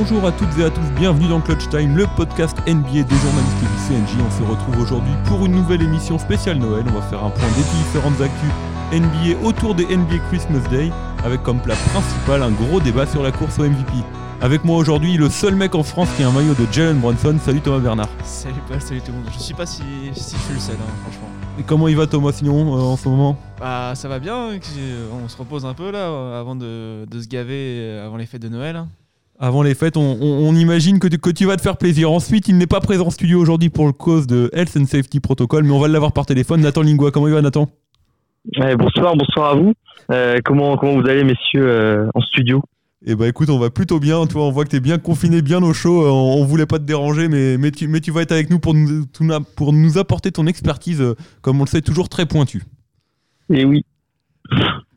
[0.00, 3.58] Bonjour à toutes et à tous, bienvenue dans Clutch Time, le podcast NBA des journalistes
[3.58, 4.14] du CNJ.
[4.24, 6.84] On se retrouve aujourd'hui pour une nouvelle émission spéciale Noël.
[6.88, 8.48] On va faire un point des différentes actus
[8.92, 10.92] NBA autour des NBA Christmas Day,
[11.24, 13.92] avec comme plat principal un gros débat sur la course au MVP.
[14.40, 17.36] Avec moi aujourd'hui, le seul mec en France qui a un maillot de Jalen Brunson.
[17.44, 18.08] Salut Thomas Bernard.
[18.22, 19.26] Salut Paul, salut tout le monde.
[19.32, 21.28] Je sais pas si, si je suis le seul, hein, franchement.
[21.58, 23.36] Et comment il va Thomas sinon euh, en ce moment?
[23.58, 24.50] Bah ça va bien,
[25.12, 28.42] on se repose un peu là avant de, de se gaver euh, avant les fêtes
[28.42, 28.84] de Noël.
[29.40, 32.10] Avant les fêtes, on, on- on imagine que tu, que tu vas te faire plaisir.
[32.10, 35.20] Ensuite, il n'est pas présent en studio aujourd'hui pour le cause de Health and Safety
[35.20, 36.60] Protocol, mais on va l'avoir par téléphone.
[36.60, 37.68] Nathan Lingua, comment il va Nathan?
[38.78, 39.74] Bonsoir, bonsoir à vous.
[40.10, 42.62] Euh, comment, comment vous allez, messieurs, euh, en studio?
[43.06, 44.26] Eh bah écoute, on va plutôt bien.
[44.26, 46.02] Toi, on voit que t'es bien confiné, bien au chaud.
[46.04, 48.50] Euh, On, on voulait pas te déranger, mais, mais, tu, mais tu vas être avec
[48.50, 49.04] nous pour nous,
[49.54, 51.04] pour nous apporter ton expertise,
[51.42, 52.64] comme on le sait, toujours très pointue.
[53.52, 53.84] Et oui,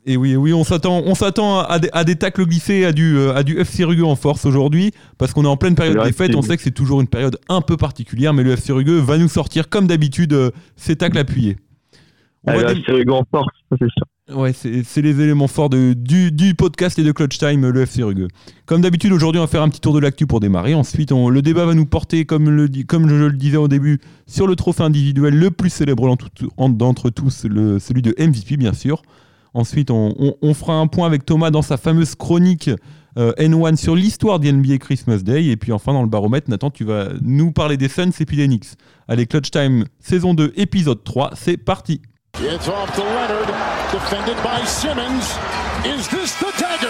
[0.04, 3.16] Et oui, oui, on s'attend, on s'attend à des, à des tacles glissés, à du,
[3.16, 6.12] euh, à du FC Rugueux en force aujourd'hui, parce qu'on est en pleine période des
[6.12, 6.34] fêtes.
[6.34, 9.16] On sait que c'est toujours une période un peu particulière, mais le FC Rugueux va
[9.16, 11.56] nous sortir comme d'habitude euh, ses tacles appuyés.
[12.48, 14.36] On dé- c'est Hugo en force, c'est sûr.
[14.36, 18.02] Ouais, c'est les éléments forts de- du, du podcast et de Clutch Time, le FC
[18.02, 18.28] Rugueux.
[18.66, 20.74] Comme d'habitude, aujourd'hui, on va faire un petit tour de l'actu pour démarrer.
[20.74, 24.00] Ensuite, on- le débat va nous porter, comme, le, comme je le disais au début,
[24.26, 26.08] sur le trophée individuel le plus célèbre
[26.58, 29.02] d'entre tous, le, celui de MVP, bien sûr.
[29.54, 32.70] Ensuite, on, on- on fera un point avec Thomas dans sa fameuse chronique
[33.18, 35.44] euh, N1 sur l'histoire du NBA Christmas Day.
[35.46, 38.36] Et puis enfin, dans le baromètre, Nathan, tu vas nous parler des Suns et puis
[38.38, 38.68] des Knicks.
[39.08, 42.00] Allez, Clutch Time, saison 2, épisode 3, c'est parti.
[42.40, 43.46] It's off to Leonard,
[43.92, 45.36] defended by Simmons.
[45.84, 46.88] Is this the dagger?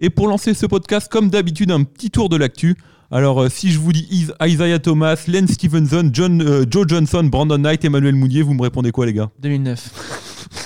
[0.00, 2.76] Et pour lancer ce podcast, comme d'habitude, un petit tour de l'actu.
[3.14, 7.22] Alors, euh, si je vous dis Is- Isaiah Thomas, Len Stevenson, John, euh, Joe Johnson,
[7.30, 9.30] Brandon Knight, Emmanuel Moudier, vous me répondez quoi, les gars?
[9.38, 10.58] 2009.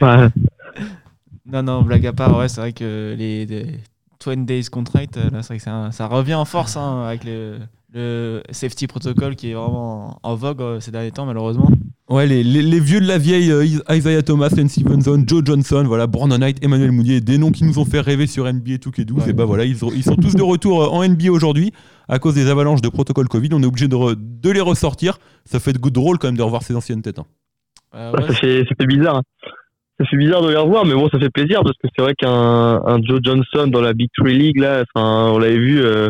[0.00, 0.28] Ouais.
[1.44, 3.66] non, non, blague à part, ouais, c'est vrai que les, les
[4.24, 7.58] 20 Days Contract, euh, là, c'est vrai que ça revient en force hein, avec le,
[7.92, 11.68] le safety protocol qui est vraiment en vogue ces derniers temps, malheureusement.
[12.08, 15.42] Ouais, les, les- les vieux de la vieille, euh, Is- Isaiah Thomas, Len Stevenson, Joe
[15.44, 18.76] Johnson, voilà, Brandon Knight, Emmanuel Moudier, des noms qui nous ont fait rêver sur NBA
[18.78, 19.12] 2K12.
[19.24, 19.30] Ouais.
[19.30, 21.72] Et bah voilà, ils, ils sont tous de retour euh, en NBA aujourd'hui.
[22.08, 25.18] À cause des avalanches de protocole Covid, on est obligé de, re- de les ressortir.
[25.46, 27.18] Ça fait de good drôle quand même de revoir ces anciennes têtes.
[27.18, 27.26] hein.
[27.96, 29.16] Euh, Ouais, ouais, ça, fait, ça fait bizarre.
[29.16, 29.22] hein.
[29.98, 32.14] Ça fait bizarre de les revoir, mais bon, ça fait plaisir parce que c'est vrai
[32.16, 36.08] qu'un un Joe Johnson dans la Big Three League, là, enfin, on l'avait vu, euh,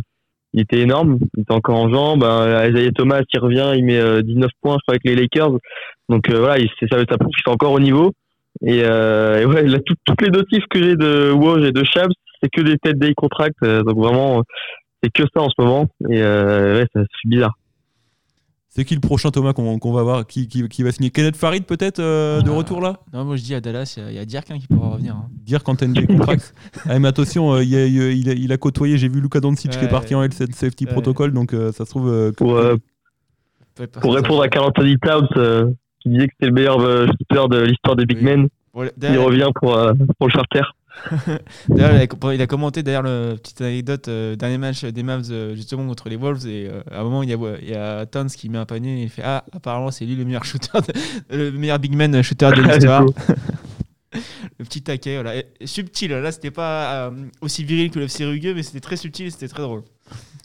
[0.57, 2.21] il était énorme, il était encore en jambes.
[2.21, 5.53] Ben, Isaiah Thomas, il revient, il met euh, 19 points, je crois, avec les Lakers.
[6.09, 8.13] Donc euh, voilà, il- c'est- ça, ça prouve qu'il est encore au niveau.
[8.65, 11.85] Et, euh, et ouais, là, tout- toutes les notifs que j'ai de Woj et de
[11.85, 12.11] Shabs,
[12.43, 13.55] c'est que des têtes day contract.
[13.63, 14.43] euh, donc vraiment, euh,
[15.03, 15.87] c'est que ça en ce moment.
[16.11, 17.55] Et euh, ouais, fait bizarre.
[18.77, 21.65] C'est qui le prochain Thomas qu'on va voir qui, qui, qui va signer Kenneth Farid
[21.65, 22.55] peut-être euh, de Ah.
[22.55, 23.01] retour là?
[23.15, 24.67] non, moi je dis à Dallas, il y a- il y a, Dirk hein, qui
[24.67, 25.17] pourra revenir.
[25.17, 25.59] hein.
[25.65, 26.55] quand t'as des contracts.
[26.87, 29.71] ah, mais attention, euh, il, a- il a, il a côtoyé, j'ai vu Luka Doncic
[29.71, 30.93] qui est parti en Health Safety Ouais.
[30.93, 32.09] Protocol, donc euh, ça se trouve.
[32.11, 32.77] euh, que- Pour, euh,
[34.01, 35.71] pour ça- répondre à Carl Anthony Towns, euh,
[36.01, 38.25] qui disait que c'était le meilleur euh, shooter de l'histoire des Big Oui.
[38.25, 40.61] Men, Bon, il revient pour, euh, pour le charter.
[41.69, 45.03] D'ailleurs, il, a com- il a commenté d'ailleurs le petite anecdote euh, dernier match des
[45.03, 47.69] Mavs euh, justement contre les Wolves et euh, à un moment il y a, il
[47.69, 50.25] y a Towns qui met un panier et il fait ah apparemment c'est lui le
[50.25, 50.79] meilleur shooter
[51.31, 53.05] de- le meilleur big man shooter de l'histoire.
[54.59, 55.37] Le petit taquet voilà.
[55.37, 57.11] Et- subtil là c'était pas euh,
[57.43, 59.83] aussi viril que le FC Rugueux mais c'était très subtil et c'était très drôle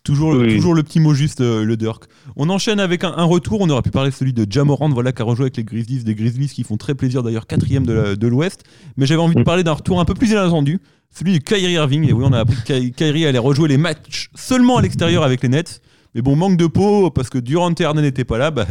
[0.04, 0.56] toujours, Oui.
[0.56, 2.06] toujours le petit mot juste, euh, le Dirk.
[2.36, 3.62] On enchaîne avec un, un retour.
[3.62, 6.04] On aurait pu parler de celui de Jamorant, voilà, qui a rejoué avec les Grizzlies,
[6.04, 8.64] des Grizzlies qui font très plaisir d'ailleurs, quatrième de l'Ouest.
[8.98, 9.46] Mais j'avais envie de Mm.
[9.46, 10.80] parler d'un retour un peu plus inattendu,
[11.10, 12.08] celui de Kyrie Irving.
[12.10, 15.24] Et oui, on a appris que Ky- Kyrie allait rejouer les matchs seulement à l'extérieur
[15.24, 15.82] avec les Nets.
[16.14, 18.66] Mais bon, manque de peau, parce que Durant et Harden n'étaient pas là, bah,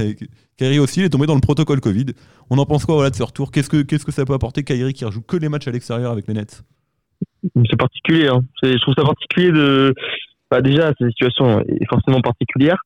[0.59, 2.07] Kyrie aussi, il est tombé dans le protocole Covid.
[2.51, 3.51] On en pense quoi voilà, de ce retour?
[3.51, 6.13] Qu'est-ce que qu'est-ce que ça peut apporter Kyrie qui rejoue que les matchs à l'extérieur
[6.13, 6.63] avec les Nets?
[7.71, 8.29] C'est particulier.
[8.29, 8.43] Hein.
[8.63, 9.95] Je trouve ça particulier de.
[10.51, 12.79] Bah, déjà, cette situation est forcément particulière.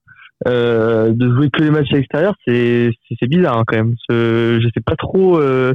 [0.49, 2.91] Euh, de jouer que les matchs à l'extérieur, c'est
[3.21, 3.95] c'est- bizarre hein, quand même.
[4.11, 5.39] Je, je sais pas trop.
[5.41, 5.73] euh,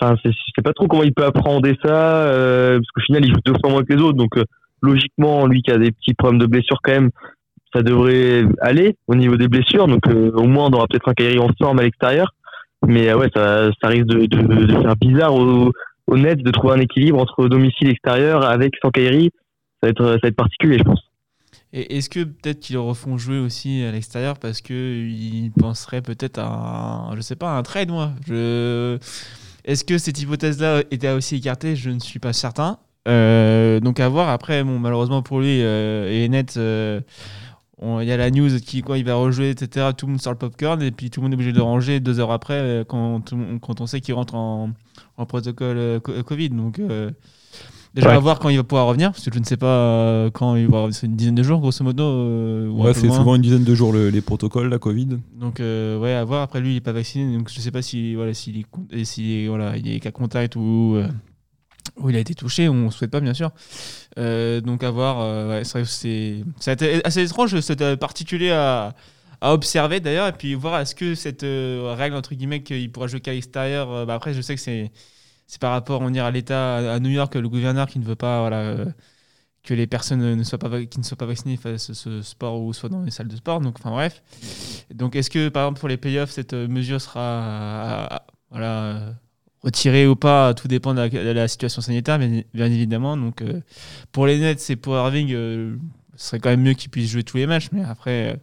[0.00, 3.32] Enfin, je sais pas trop comment il peut appréhender ça, euh, parce qu'au final, il
[3.32, 4.16] joue deux fois moins que les autres.
[4.18, 4.42] Donc, euh,
[4.82, 7.10] logiquement, lui qui a des petits problèmes de blessure quand même,
[7.72, 9.86] ça devrait aller au niveau des blessures.
[9.86, 12.34] Donc, euh, au moins, on aura peut-être un Kyrie en forme à l'extérieur.
[12.84, 15.70] Mais euh, ouais, ça, ça risque de, de, de faire bizarre au,
[16.08, 19.30] au net de trouver un équilibre entre domicile extérieur avec sans Kyrie.
[19.82, 21.00] Ça va être, particulier, je pense.
[21.72, 24.72] et est-ce que peut-être qu'ils le refont jouer aussi à l'extérieur parce que
[25.06, 26.46] ils penseraient peut-être à
[27.10, 28.12] un, je sais pas un trade moi.
[29.64, 31.76] Est-ce que cette hypothèse là était aussi écartée?
[31.76, 32.78] Je ne suis pas certain.
[33.08, 34.28] Euh, donc à voir.
[34.28, 37.00] Après bon malheureusement pour lui euh, et net euh,
[37.82, 40.32] il y a la news qui quoi il va rejouer etc tout le monde sort
[40.34, 43.34] le popcorn et puis tout le monde est obligé de ranger deux heures après quand,
[43.60, 44.70] quand on sait qu'il rentre en,
[45.16, 46.50] en protocole co- Covid.
[46.50, 46.80] Donc
[47.94, 48.12] déjà Ouais.
[48.12, 50.30] on va voir quand il va pouvoir revenir parce que je ne sais pas euh,
[50.30, 50.94] quand il va revenir.
[50.94, 53.92] c'est une dizaine de jours grosso modo euh, Ouais, c'est souvent une dizaine de jours
[53.92, 55.18] le- les protocoles, la Covid.
[55.34, 57.82] donc euh, ouais à voir après lui il est pas vacciné donc je sais pas
[57.82, 58.58] si voilà s'il
[58.92, 61.08] est si voilà il est cas contact ou euh,
[61.96, 63.50] où il a été touché, on ne souhaite pas bien sûr.
[64.16, 65.84] Donc à voir, ouais, c'est
[66.58, 68.94] c'est assez étrange, c'était particulier à,
[69.40, 73.20] à observer d'ailleurs, et puis voir est-ce que cette règle entre guillemets qu'il pourra jouer
[73.20, 74.90] qu'à l'extérieur, bah, après je sais que c'est
[75.52, 78.16] c'est par rapport on dirait, à l'État à, New York, le gouverneur qui ne veut
[78.16, 78.86] pas voilà, euh,
[79.62, 82.72] que les personnes ne soient pas, qui ne soient pas vaccinées fassent ce sport ou
[82.72, 83.60] soient dans les salles de sport.
[83.60, 84.22] Donc enfin bref.
[84.94, 88.22] Donc est-ce que par exemple pour les playoffs cette euh, mesure sera
[88.54, 89.12] euh,
[89.62, 90.54] retirée ou pas?
[90.54, 93.18] Tout dépend de la, situation sanitaire bien, évidemment.
[93.18, 93.44] Donc
[94.10, 95.76] pour les Nets et pour Irving, ce
[96.16, 98.40] serait quand même mieux qu'ils puissent jouer tous les matchs, mais après.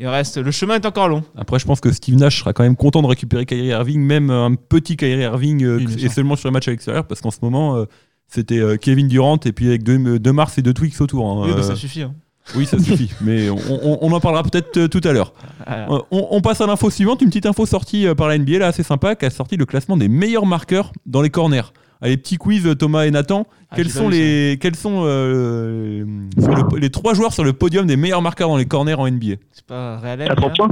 [0.00, 1.22] Il reste, le chemin est encore long.
[1.36, 4.30] Après, je pense que Steve Nash sera quand même content de récupérer Kyrie Irving, même
[4.30, 7.30] un petit Kyrie Irving, euh, Oui, et seulement sur les matchs à l'extérieur, parce qu'en
[7.30, 7.84] ce moment, euh,
[8.28, 11.26] c'était euh, Kevin Durant et puis avec deux, deux Mars et deux Twix autour.
[11.28, 11.42] hein.
[11.46, 12.02] Oui, bah, Euh, ça suffit.
[12.02, 12.14] hein.
[12.56, 15.32] oui, ça suffit, mais on, on- on en parlera peut-être tout à l'heure.
[15.68, 18.66] Euh, on, on passe à l'info suivante, une petite info sortie par la NBA, là,
[18.68, 21.72] assez sympa, qui a sorti le classement des meilleurs marqueurs dans les corners.
[22.04, 23.46] Allez, petit quiz, euh, Thomas et Nathan.
[23.70, 26.04] Ah, quels, sont les, quels sont euh,
[26.38, 29.08] sur le- les trois joueurs sur le podium des meilleurs marqueurs dans les corners en
[29.10, 30.68] NBA c'est pas Real À 30 points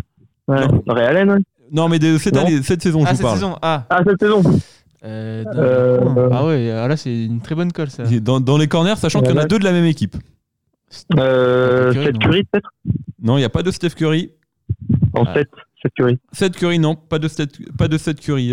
[0.49, 1.39] Ouais, Allen, ouais.
[1.73, 2.43] Non, mais de cette Non.
[2.43, 3.37] année, cette saison, Ah, je vous cette parle.
[3.37, 4.43] saison Ah, Ah, cette saison
[5.05, 8.05] euh, Euh, non, ah ouais, alors là c'est une très bonne colle ça.
[8.21, 10.17] Dans, dans les corners, sachant qu'il y en a deux de la même équipe.
[11.19, 12.19] euh, non.
[12.19, 12.71] Curry, peut-être?
[13.23, 14.31] Non, il n'y a pas de Steph Curry.
[15.15, 15.35] En Ah.
[15.35, 15.49] 7,
[15.83, 16.19] Seth Curry.
[16.33, 18.53] Seth Curry, non, pas de Seth, pas de Seth Curry.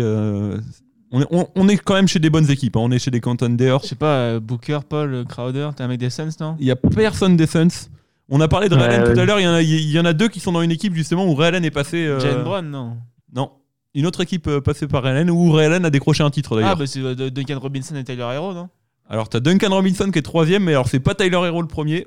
[1.12, 2.76] On, est, on- on est quand même chez des bonnes équipes.
[2.76, 2.80] hein.
[2.82, 3.78] On est chez des contenders.
[3.82, 6.56] Je sais pas, euh, Booker, Paul, euh, Crowder, t'es un mec des Suns, non?
[6.58, 7.88] Il n'y a personne des Suns.
[8.28, 9.14] On a parlé de Ray Allen ouais.
[9.14, 9.40] tout à l'heure.
[9.40, 11.26] Il y, en a- il y en a deux qui sont dans une équipe justement
[11.26, 11.96] où Ray Allen est passé.
[12.06, 12.96] euh, Jalen Brown, non?
[13.34, 13.50] Non.
[13.94, 16.54] Une autre équipe euh, passée par Ray Allen où Ray Allen a décroché un titre
[16.54, 16.70] d'ailleurs.
[16.72, 18.68] Ah, bah c'est euh, Duncan Robinson et Tyler Hero, non?
[19.08, 22.04] Alors t'as Duncan Robinson qui est troisième, mais alors c'est pas Tyler Hero le premier.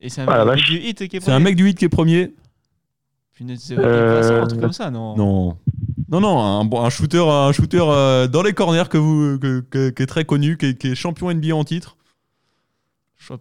[0.00, 1.84] Et c'est un Ah, mec du hit qui est C'est un mec du 8 qui
[1.84, 2.32] est premier.
[3.56, 5.56] C'est Euh, Vincent, un truc comme ça, non Non.
[6.10, 10.02] Non, non, un, shooter, un shooter euh, dans les corners que vous, que- que- qui
[10.02, 11.96] est très connu, qui est, qui est champion NBA en titre.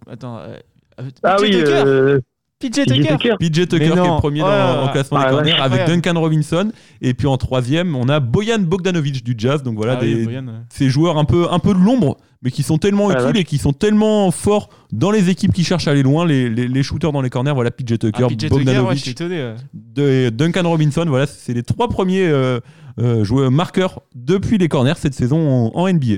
[0.07, 0.37] Attends.
[0.37, 0.57] euh,
[0.99, 2.19] euh, Ah oui, euh,
[2.59, 3.35] PJ Tucker Tucker.
[3.39, 4.83] PJ Tucker qui est le premier Oh dans- là.
[4.83, 6.01] en classement Ah, des ouais, corners avec incroyable.
[6.01, 6.71] Duncan Robinson.
[7.01, 9.63] Et puis en troisième, on a Boyan Bogdanovic du Jazz.
[9.63, 10.53] Donc voilà, Ah oui, des, Boyan, ouais.
[10.69, 13.45] ces joueurs un peu, un peu de l'ombre, mais qui sont tellement Ah, utiles et
[13.45, 16.25] qui sont tellement forts dans les équipes qui cherchent à aller loin.
[16.25, 19.07] Les, les- les shooters dans les corners, voilà PJ Tucker, Ah, PJ Tucker, ouais, Bogdanovic.
[19.07, 19.35] étonné.
[19.41, 19.55] ouais.
[19.73, 21.05] de Duncan Robinson.
[21.07, 22.59] Voilà, c'est les trois premiers euh,
[22.99, 26.17] euh, joueurs marqueurs depuis les corners cette saison en, en NBA.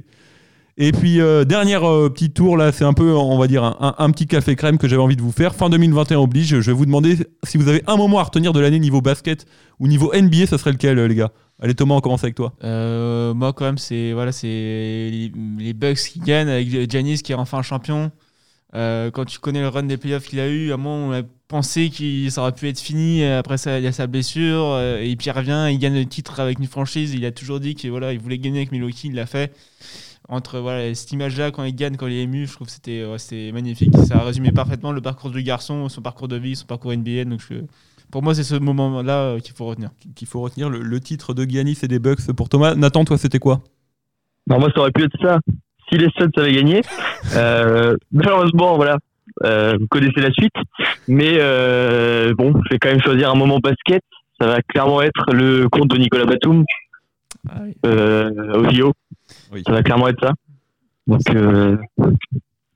[0.84, 4.10] Et puis, euh, dernière euh, petit tour, là, c'est un peu, on va dire, un,
[4.10, 5.54] petit café crème que j'avais envie de vous faire.
[5.54, 8.60] Fin 2021 oblige, je vais vous demander si vous avez un moment à retenir de
[8.60, 9.46] l'année niveau basket
[9.80, 11.34] ou niveau NBA, ça serait lequel, euh, les gars?
[11.62, 12.54] Allez, Thomas, on commence avec toi.
[12.64, 17.36] Euh, moi, quand même, c'est voilà, les, les Bucks qui gagnent avec Giannis qui est
[17.36, 18.12] enfin champion.
[18.74, 21.92] Quand tu connais le run des playoffs qu'il a eu, à moment, on a pensé
[21.92, 23.24] qu'il ça aurait pu être fini.
[23.24, 26.58] Après il y a sa blessure et puis il revient, il gagne le titre avec
[26.58, 27.14] une franchise.
[27.14, 29.54] Il a toujours dit qu'il voilà, il voulait gagner avec Milwaukee, il l'a fait.
[30.32, 33.04] Entre voilà, cette image-là, quand il gagne, quand il est ému, je trouve que c'était
[33.06, 33.94] ouais, magnifique.
[34.08, 37.26] Ça a résumé parfaitement le parcours du garçon, son parcours de vie, son parcours NBA.
[37.26, 37.66] Donc je-
[38.10, 39.90] pour moi, c'est ce moment-là euh, qu'il faut retenir.
[40.16, 42.76] Qu'il faut retenir le, le titre de Giannis et des Bucks pour Thomas.
[42.76, 43.62] Nathan, toi, c'était quoi?
[44.48, 45.40] Non, moi, ça aurait pu être ça
[45.90, 46.82] si les Suns avaient gagné.
[47.36, 48.98] Euh, malheureusement, voilà,
[49.44, 50.56] euh, vous connaissez la suite.
[51.08, 54.02] Mais euh, bon, je vais quand même choisir un moment basket.
[54.40, 56.66] Ça va clairement être le compte de Nicolas Batum
[57.50, 57.76] Ah oui.
[57.86, 58.94] euh, au JO.
[59.52, 59.64] Oui.
[59.66, 60.34] Ça va clairement être ça.
[61.08, 61.78] Donc, euh,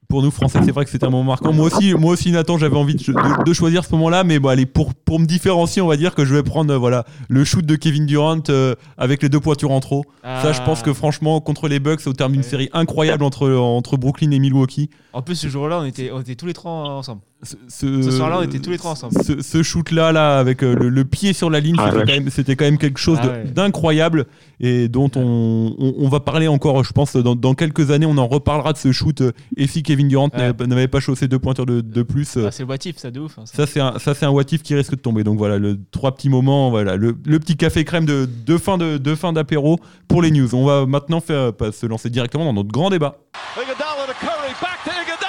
[0.07, 1.51] pour nous français, c'est vrai que c'était un moment marquant.
[1.51, 4.50] Moi aussi, moi aussi Nathan, j'avais envie de, de- de choisir ce moment-là, mais bon,
[4.50, 7.43] allez, pour, pour me différencier, on va dire que je vais prendre euh, voilà, le
[7.43, 10.05] shoot de Kevin Durant euh, avec les deux pointures en trop.
[10.24, 12.48] Ça, je pense que franchement, contre les Bucks, au terme d'une Ouais.
[12.48, 16.36] série incroyable entre, entre Brooklyn et Milwaukee, En plus, ce jour-là, on était, on était
[16.36, 17.22] tous les trois ensemble.
[17.46, 19.14] Ce, ce- Ce soir-là, on était tous les trois ensemble.
[19.24, 22.14] Ce, ce shoot-là, là, avec euh, le, le pied sur la ligne, Ah, c'était, quand
[22.14, 23.44] même, c'était quand même quelque chose Ah ouais.
[23.46, 24.25] d'incroyable
[24.60, 28.18] et dont on, on, on va parler encore, je pense, dans, dans quelques années, on
[28.18, 29.22] en reparlera de ce shoot.
[29.22, 30.38] euh, Et si Kevin Durant Ouais.
[30.40, 33.12] n'avait, n'avait pas chaussé deux pointeurs de, de plus, euh, Ah, c'est le motif, ça
[33.12, 33.38] de ouf.
[33.38, 33.66] hein, ça.
[33.66, 35.24] Ça, c'est un, ça, c'est un what if qui risque de tomber.
[35.24, 38.78] Donc voilà, le trois petits moments, voilà, le, le petit café crème de, de fin
[38.78, 40.56] de, de fin d'apéro pour les news.
[40.56, 43.18] On va maintenant faire, se lancer directement dans notre grand débat.
[43.56, 45.25] Iguodala to Curry, back to Iguodala,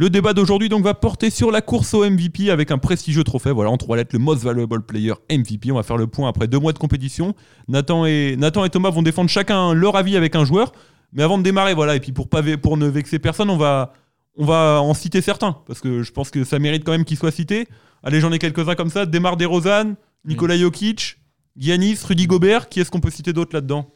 [0.00, 3.50] Le débat d'aujourd'hui donc va porter sur la course au MVP avec un prestigieux trophée.
[3.52, 5.70] Voilà, en trois lettres, le Most Valuable Player MVP.
[5.70, 7.34] On va faire le point après deux mois de compétition.
[7.68, 10.72] Nathan et, Nathan et Thomas vont défendre chacun leur avis avec un joueur.
[11.12, 13.58] Mais avant de démarrer, voilà, et puis pour, pas, ve- pour ne vexer personne, on
[13.58, 13.92] va,
[14.38, 17.18] on va en citer certains, parce que je pense que ça mérite quand même qu'ils
[17.18, 17.68] soient cités.
[18.02, 19.04] Allez, j'en ai quelques-uns comme ça.
[19.04, 21.18] Démarre des Rosanne, Nikola Jokic,
[21.58, 22.70] Giannis, Rudy Gobert.
[22.70, 23.92] Qui est-ce qu'on peut citer d'autre là-dedans?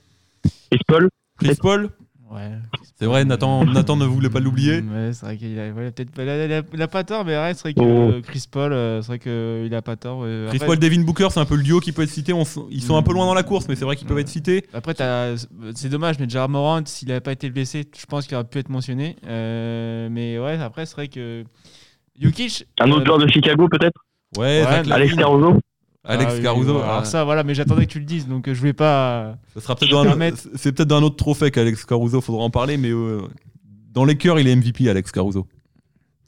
[0.71, 1.09] Et Paul
[1.39, 1.89] Chris Paul
[2.35, 2.51] Ouais.
[2.97, 4.81] C'est vrai, Nathan, Nathan ne voulait pas l'oublier.
[4.81, 7.05] Ouais, c'est vrai qu'il a, ouais, peut-être pas- il a, il a- il a pas
[7.05, 7.85] tort, mais ouais, c'est vrai que Oh.
[8.13, 10.23] euh, Chris Paul, euh, c'est vrai qu'il a pas tort.
[10.25, 12.33] euh, Chris après- Paul, Devin Booker, c'est un peu le duo qui peut être cité.
[12.33, 13.15] On ils sont un peu Mm.
[13.15, 14.65] loin dans la course, mais c'est vrai qu'ils peuvent être cités.
[14.75, 15.37] Après, t'as-
[15.75, 18.59] c'est dommage, mais Jared Morant, s'il n'avait pas été blessé, je pense qu'il aurait pu
[18.59, 19.17] être mentionné.
[19.27, 21.45] Euh, mais ouais, après, c'est vrai que
[22.21, 22.67] Jokic.
[22.81, 23.99] Un autre euh, joueur de Chicago peut-être?
[24.37, 25.59] Ouais, Ouais, Alex Caruso
[26.05, 26.71] Alex ah oui, Caruso.
[26.79, 29.37] alors ah, ça, voilà, mais j'attendais que tu le dises, donc euh, je vais pas.
[29.55, 32.77] ça sera peut-être dans un- c'est peut-être d'un autre trophée qu'Alex Caruso, faudra en parler,
[32.77, 33.23] mais euh,
[33.93, 35.47] dans les cœurs, il est MVP, Alex Caruso.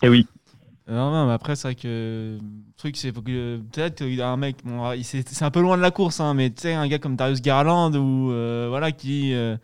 [0.02, 0.26] Eh oui.
[0.88, 4.28] Non, non, mais après, c'est vrai que le truc, c'est que peut-être qu'il y a
[4.28, 6.62] un mec, bon, il- c'est c'est un peu loin de la course, hein, mais tu
[6.62, 9.35] sais, un gars comme Darius Garland ou euh, voilà, qui.
[9.35, 9.56] euh,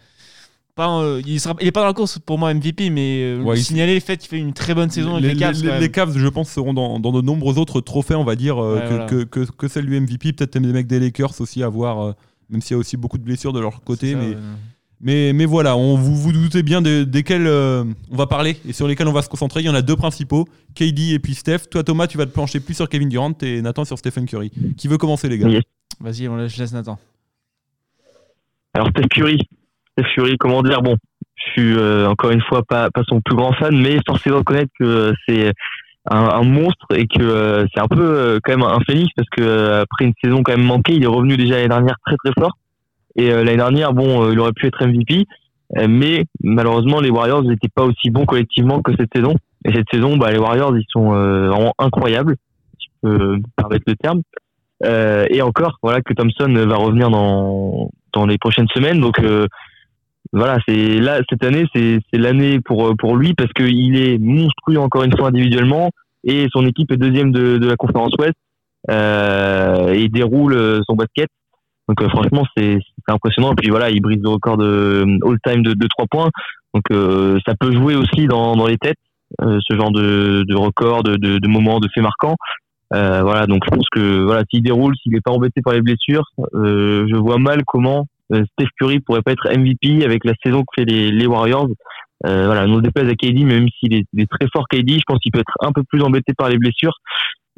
[0.75, 3.43] pas, euh, il, sera, il est pas dans la course pour moi MVP, mais euh,
[3.43, 5.63] Ouais, il- signaler le fait qu'il fait une très bonne saison les, avec les Cavs.
[5.65, 8.59] les- les Cavs, je pense, seront dans, dans de nombreux autres trophées, on va dire,
[8.63, 9.07] euh, Ouais, que, voilà.
[9.07, 10.33] que, que, que celle du MVP.
[10.33, 12.13] Peut-être des mecs des Lakers aussi à voir, euh,
[12.51, 14.13] même s'il y a aussi beaucoup de blessures de leur côté.
[14.13, 14.37] Ça, mais, ouais.
[15.01, 18.73] mais, mais voilà, on, vous vous doutez bien de- desquels euh, on va parler et
[18.73, 19.61] sur lesquels on va se concentrer.
[19.61, 21.69] Il y en a deux principaux, KD et puis Steph.
[21.71, 24.51] Toi, Thomas, tu vas te plancher plus sur Kevin Durant et Nathan sur Stephen Curry.
[24.79, 25.49] Qui veut commencer, les gars?
[26.01, 26.99] Vas-y, on je laisse Nathan.
[28.75, 29.39] Alors Steph Curry,
[30.15, 30.97] Curry, comment dire Bon,
[31.37, 34.35] je suis euh, encore une fois pas, pas son plus grand fan, mais forcé de
[34.35, 35.53] reconnaître que euh, c'est
[36.11, 39.29] un, un monstre et que euh, c'est un peu euh, quand même un phénix parce
[39.31, 42.17] que euh, après une saison quand même manquée, il est revenu déjà l'année dernière très
[42.17, 42.57] très fort.
[43.17, 45.27] Et euh, l'année dernière, bon, il aurait pu être MVP,
[45.89, 49.35] mais malheureusement les Warriors n'étaient pas aussi bons collectivement que cette saison.
[49.65, 52.37] Et cette saison, bah, les Warriors, ils sont vraiment incroyables,
[52.81, 54.23] si je peux me permettre le terme.
[55.31, 59.01] Et encore, voilà que Thompson va revenir dans dans les prochaines semaines.
[59.01, 59.21] Donc
[60.33, 64.79] voilà, c'est là cette année, c'est l'année pour pour lui parce que il est monstrueux
[64.79, 65.91] encore une fois individuellement
[66.25, 68.35] et son équipe est deuxième de, de la conférence Ouest
[68.91, 71.29] euh, et déroule euh, son basket.
[71.89, 73.53] Donc euh, franchement, c'est impressionnant.
[73.53, 76.31] Et puis voilà, il brise le record de all time de, de 3 points.
[76.75, 78.97] Donc euh, ça peut jouer aussi dans dans les têtes
[79.43, 82.37] euh, ce genre de de record, de, de de moments, de faits marquants.
[82.95, 85.81] Euh, voilà, donc je pense que voilà, s'il déroule, s'il n'est pas embêté par les
[85.81, 86.25] blessures,
[86.55, 90.61] euh, je vois mal comment euh, Steph Curry pourrait pas être MVP avec la saison
[90.63, 91.69] que fait les, les Warriors.
[92.25, 95.33] Euh, voilà, nous déplaise à KD, même s'il est, très fort KD, je pense qu'il
[95.33, 96.95] peut être un peu plus embêté par les blessures.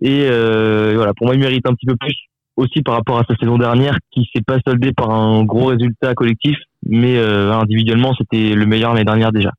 [0.00, 2.14] Et euh, voilà, pour moi, il mérite un petit peu plus
[2.56, 6.14] aussi par rapport à sa saison dernière, qui s'est pas soldée par un gros résultat
[6.14, 6.56] collectif,
[6.87, 9.50] mais euh, individuellement, c'était le meilleur l'année dernière déjà.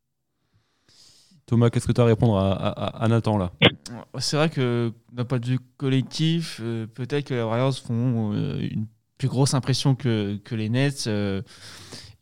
[1.46, 3.52] Thomas, qu'est-ce que tu as à répondre à, à- à Nathan là?
[4.18, 8.60] C'est vrai que d'un point de vue collectif, euh, peut-être que les Warriors font euh,
[8.72, 11.08] une plus grosse impression que, que les Nets.
[11.08, 11.42] euh,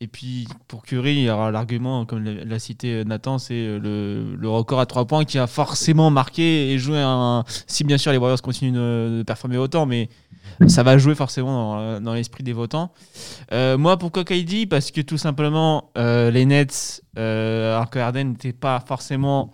[0.04, 4.36] et puis pour Curry, il y aura l'argument, comme l'a cité Nathan, c'est euh, le,
[4.36, 7.46] le record à 3 points qui a forcément marqué et joué un.
[7.68, 10.10] Si bien sûr les Warriors continuent de, performer autant, mais
[10.68, 12.92] ça va jouer forcément dans, dans l'esprit des votants.
[13.54, 18.32] Euh, moi, pourquoi KD Parce que tout simplement, euh, les Nets, euh, alors que Harden
[18.32, 19.52] n'était pas forcément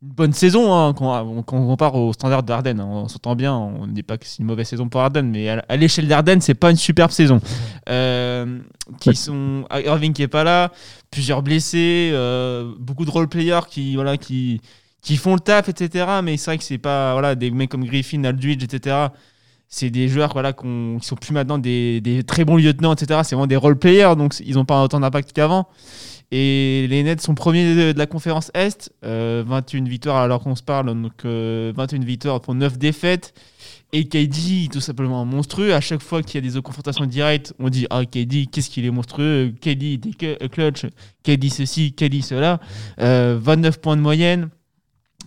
[0.00, 2.78] une bonne saison hein, quand, on, quand on compare au standard d'Arden.
[2.80, 2.86] hein.
[2.86, 5.48] On s'entend bien, on ne dit pas que c'est une mauvaise saison pour Arden, mais
[5.48, 7.40] à, à l'échelle d'Arden, c'est pas une superbe saison.
[7.88, 8.60] Euh,
[9.00, 10.70] qui sont Irving qui est pas là,
[11.10, 14.60] plusieurs blessés, euh, beaucoup de role players qui voilà qui
[15.02, 16.06] qui font le taf, etc.
[16.22, 19.08] Mais c'est vrai que c'est pas voilà des mecs comme Griffin, Aldridge, etc.
[19.68, 23.20] C'est des joueurs voilà qu'on- qui sont plus maintenant des, des très bons lieutenants, etc.
[23.24, 25.66] C'est vraiment des role players, donc ils n'ont pas autant d'impact qu'avant.
[26.30, 30.62] Et les Nets sont premiers de, la conférence Est, euh, 21 victoires alors qu'on se
[30.62, 33.32] parle, donc euh, 21 victoires pour 9 défaites.
[33.94, 35.72] Et KD, tout simplement monstrueux.
[35.72, 38.84] À chaque fois qu'il y a des confrontations directes, on dit Ah, KD, qu'est-ce qu'il
[38.84, 40.84] est monstrueux KD que- clutch,
[41.22, 42.60] KD ceci, KD cela.
[43.00, 44.50] Euh, 29 points de moyenne,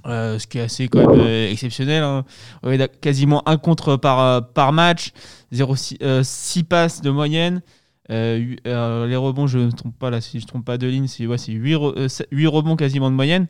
[0.05, 2.03] euh, ce qui est assez quand même euh, exceptionnel.
[2.03, 2.24] hein.
[2.62, 5.10] Ouais, d'ac- quasiment un contre par, euh, par match,
[5.51, 7.63] 6 passes de moyenne.
[8.12, 10.88] Euh, euh, les rebonds, je ne trompe pas là, si je ne trompe pas de
[10.88, 13.48] ligne, c'est ouais, 8, rebonds quasiment de moyenne.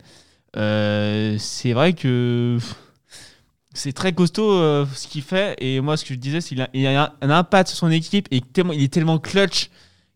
[0.58, 2.58] Euh, c'est vrai que
[3.74, 5.56] c'est très costaud euh, ce qu'il fait.
[5.60, 8.28] Et moi, ce que je disais, c'est qu'il a, a un, impact sur son équipe
[8.32, 9.70] et il est tellement clutch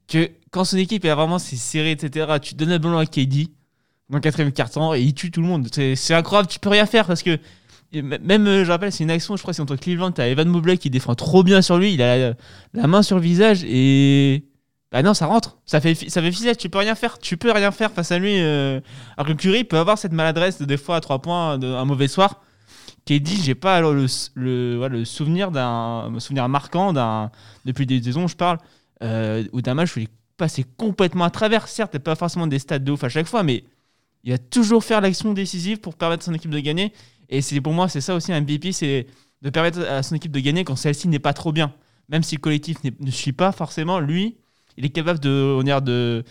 [0.07, 3.47] que quand son équipe est vraiment c'est serré, etc., tu donnes le ballon à KD
[4.09, 5.67] dans le quatrième carton et il tue tout le monde.
[5.73, 7.39] C'est c'est incroyable, tu peux rien faire parce que
[7.93, 10.77] même, euh, je rappelle, c'est une action, je crois, c'est contre Cleveland, t'as Evan Mobley
[10.77, 12.33] qui défend trop bien sur lui, il a
[12.73, 14.45] la, main sur le visage et.
[14.91, 15.57] Bah non, ça rentre.
[15.65, 17.17] Ça fait, ça fait tu peux rien faire.
[17.19, 18.39] Tu peux rien faire face à lui.
[18.39, 18.79] euh,
[19.17, 22.07] Alors que Curry peut avoir cette maladresse de des fois à 3 points, un mauvais
[22.07, 22.41] soir.
[23.05, 27.29] KD, j'ai pas le, le, le souvenir d'un souvenir marquant d'un
[27.65, 28.57] depuis des saisons, je parle,
[29.03, 31.67] euh, ou d'un match où il est passer complètement à travers.
[31.67, 33.63] Certes, pas forcément des stats de ouf à chaque fois, mais
[34.23, 36.93] il va toujours faire l'action décisive pour permettre à son équipe de gagner.
[37.29, 39.07] Et c'est pour moi, c'est ça aussi un MVP, c'est
[39.41, 41.73] de permettre à son équipe de gagner quand celle-ci n'est pas trop bien.
[42.09, 44.37] Même si le collectif ne suit pas forcément, lui,
[44.77, 46.23] il est capable de, on de,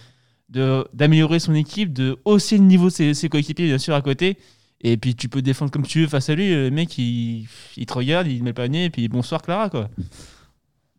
[0.93, 4.39] d'améliorer son équipe, de hausser le niveau de ses, ses, coéquipiers, bien sûr, à côté.
[4.81, 6.51] Et puis tu peux défendre comme tu veux face à lui.
[6.51, 9.89] Le mec, il, il te regarde, il met le panier, et puis bonsoir Clara, quoi.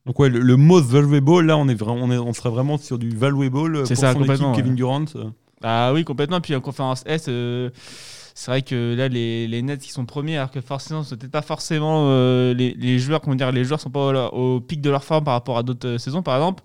[0.05, 2.99] Donc ouais, le, most valuable, là, on, est vraiment, on, est, on serait vraiment sur
[2.99, 3.49] du valuable
[3.83, 5.05] pour ça, son équipe, Kevin Durant.
[5.63, 6.41] Ah oui, complètement.
[6.41, 7.71] Puis en conférence S, euh,
[8.37, 11.31] c'est vrai que là, les, les, Nets qui sont premiers, alors que forcément, ce peut-être
[11.31, 14.89] pas forcément euh, les, les, joueurs, comment dire, les joueurs sont pas au, pic de
[14.89, 16.61] leur forme par rapport à d'autres euh, saisons, par exemple.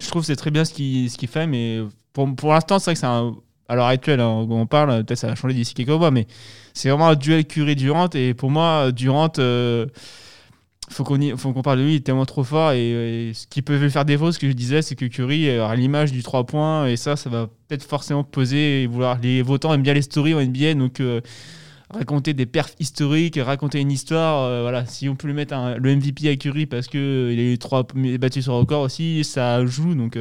[0.00, 1.80] Je trouve que c'est très bien ce qu'il ce fait, mais
[2.14, 3.34] pour, pour l'instant, c'est vrai que c'est un.
[3.68, 6.28] À l'heure actuelle, hein, on parle, peut-être ça va changer d'ici quelques mois, mais
[6.72, 8.10] c'est vraiment un duel Curry-Durant.
[8.14, 9.28] Et pour moi, Durant
[10.90, 13.88] faut qu'on qu'on parle de lui, il est tellement trop fort et, ce qui peut
[13.88, 16.96] faire défaut, ce que je disais, c'est que Curry a l'image du 3 points et
[16.96, 19.18] ça, ça va peut-être forcément poser vouloir.
[19.20, 21.20] Les votants aiment bien les stories en NBA, donc euh,
[21.90, 24.86] raconter des perfs historiques, raconter une histoire, euh, voilà.
[24.86, 27.58] Si on peut lui mettre le MVP à Curry parce que euh, il a eu
[27.58, 27.86] trois
[28.18, 29.94] battus sur record aussi, ça joue.
[29.94, 30.16] Donc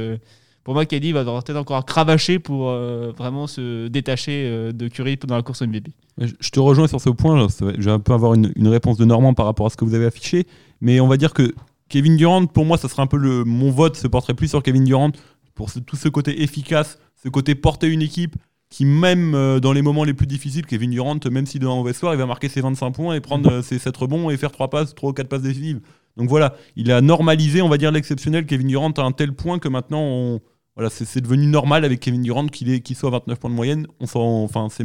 [0.65, 2.71] pour moi, Kelly va devoir peut-être encore cravacher pour
[3.15, 5.91] vraiment se détacher de Curry dans la course MVP.
[6.17, 7.47] Je te rejoins sur ce point.
[7.59, 9.93] Je vais un peu avoir une, réponse de Normand par rapport à ce que vous
[9.93, 10.47] avez affiché.
[10.81, 11.53] Mais on va dire que
[11.89, 14.63] Kevin Durant, pour moi, ça serait un peu le, mon vote se porterait plus sur
[14.63, 15.11] Kevin Durant
[15.53, 18.35] pour tout ce côté efficace, ce côté porter une équipe
[18.69, 21.75] qui, même euh, dans les moments les plus difficiles, Kevin Durant, même si dans un
[21.75, 24.37] mauvais soir, il va marquer ses 25 points et prendre euh, ses 7 rebonds et
[24.37, 25.79] faire 3 passes, 3 ou 4 passes décisives.
[26.17, 29.59] Donc voilà, il a normalisé, on va dire, l'exceptionnel Kevin Durant à un tel point
[29.59, 30.39] que maintenant,
[30.75, 33.87] voilà, c'est devenu normal avec Kevin Durant qu'il soit à 29 points de moyenne.
[33.99, 34.05] On
[34.43, 34.83] enfin, c'est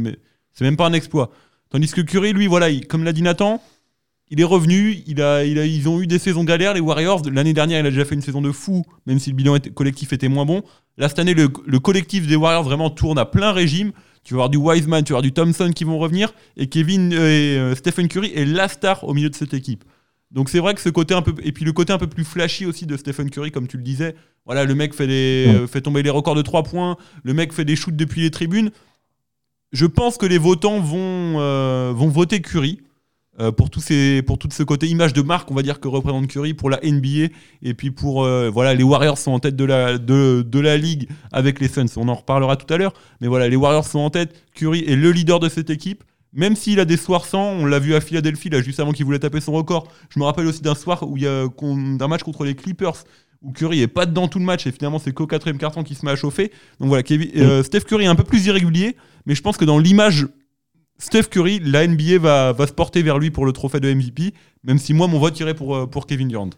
[0.61, 1.31] même pas un exploit.
[1.69, 3.61] Tandis que Curry, lui, voilà, comme l'a dit Nathan,
[4.29, 7.21] il est revenu, il a, il a, ils ont eu des saisons galères, les Warriors.
[7.29, 10.13] L'année dernière, il a déjà fait une saison de fou, même si le bilan collectif
[10.13, 10.63] était moins bon.
[10.97, 13.91] Là, cette année, le, collectif des Warriors vraiment tourne à plein régime.
[14.23, 16.33] Tu vas avoir du Wiseman, tu vas avoir du Thompson qui vont revenir.
[16.55, 19.83] Et Kevin euh, et euh, Stephen Curry est la star au milieu de cette équipe.
[20.31, 22.23] Donc c'est vrai que ce côté un peu et puis le côté un peu plus
[22.23, 24.15] flashy aussi de Stephen Curry comme tu le disais.
[24.45, 27.53] Voilà, le mec fait des euh, fait tomber les records de 3 points, le mec
[27.53, 28.71] fait des shoots depuis les tribunes.
[29.71, 32.79] Je pense que les votants vont vont voter Curry.
[33.39, 36.27] Euh, pour, ces, pour tout ce côté image de marque, on va dire, que représente
[36.27, 37.33] Curry pour la NBA.
[37.61, 38.23] Et puis pour.
[38.23, 41.69] Euh, voilà, les Warriors sont en tête de la, de, de, la ligue avec les
[41.69, 41.85] Suns.
[41.95, 42.93] On en reparlera tout à l'heure.
[43.21, 44.35] Mais voilà, les Warriors sont en tête.
[44.53, 46.03] Curry est le leader de cette équipe.
[46.33, 49.05] Même s'il a des soirs sans, on l'a vu à Philadelphie, là, juste avant qu'il
[49.05, 49.87] voulait taper son record.
[50.09, 53.03] Je me rappelle aussi d'un soir où il y a d'un match contre les Clippers
[53.41, 55.95] où Curry est pas dedans tout le match et finalement c'est qu'au quatrième carton qui
[55.95, 56.51] se met à chauffer.
[56.79, 59.79] Donc voilà, euh, Steph Curry est un peu plus irrégulier, mais je pense que dans
[59.79, 60.27] l'image
[61.01, 64.33] Steph Curry, la NBA va, va se porter vers lui pour le trophée de MVP,
[64.63, 66.51] même si moi, mon vote irait pour, euh, pour Kevin Durant.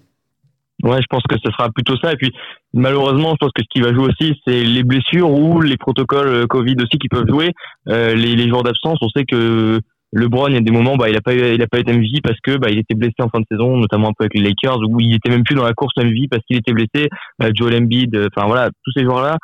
[0.83, 2.11] Ouais, je pense que ce sera plutôt ça.
[2.11, 2.33] Et puis,
[2.73, 6.27] malheureusement, je pense que ce qui va jouer aussi, c'est les blessures ou les protocoles
[6.27, 7.53] euh, Covid aussi qui peuvent jouer.
[7.87, 9.79] Euh, les, les jours d'absence, on sait que
[10.13, 11.91] LeBron, il y a des moments, bah, il a pas eu, il a pas été
[11.91, 14.35] MVP parce que bah, il était blessé en fin de saison, notamment un peu avec
[14.35, 17.09] les Lakers, où il était même plus dans la course MVP parce qu'il était blessé.
[17.39, 19.37] Bah, Joel Embiid, enfin voilà, tous ces joueurs-là,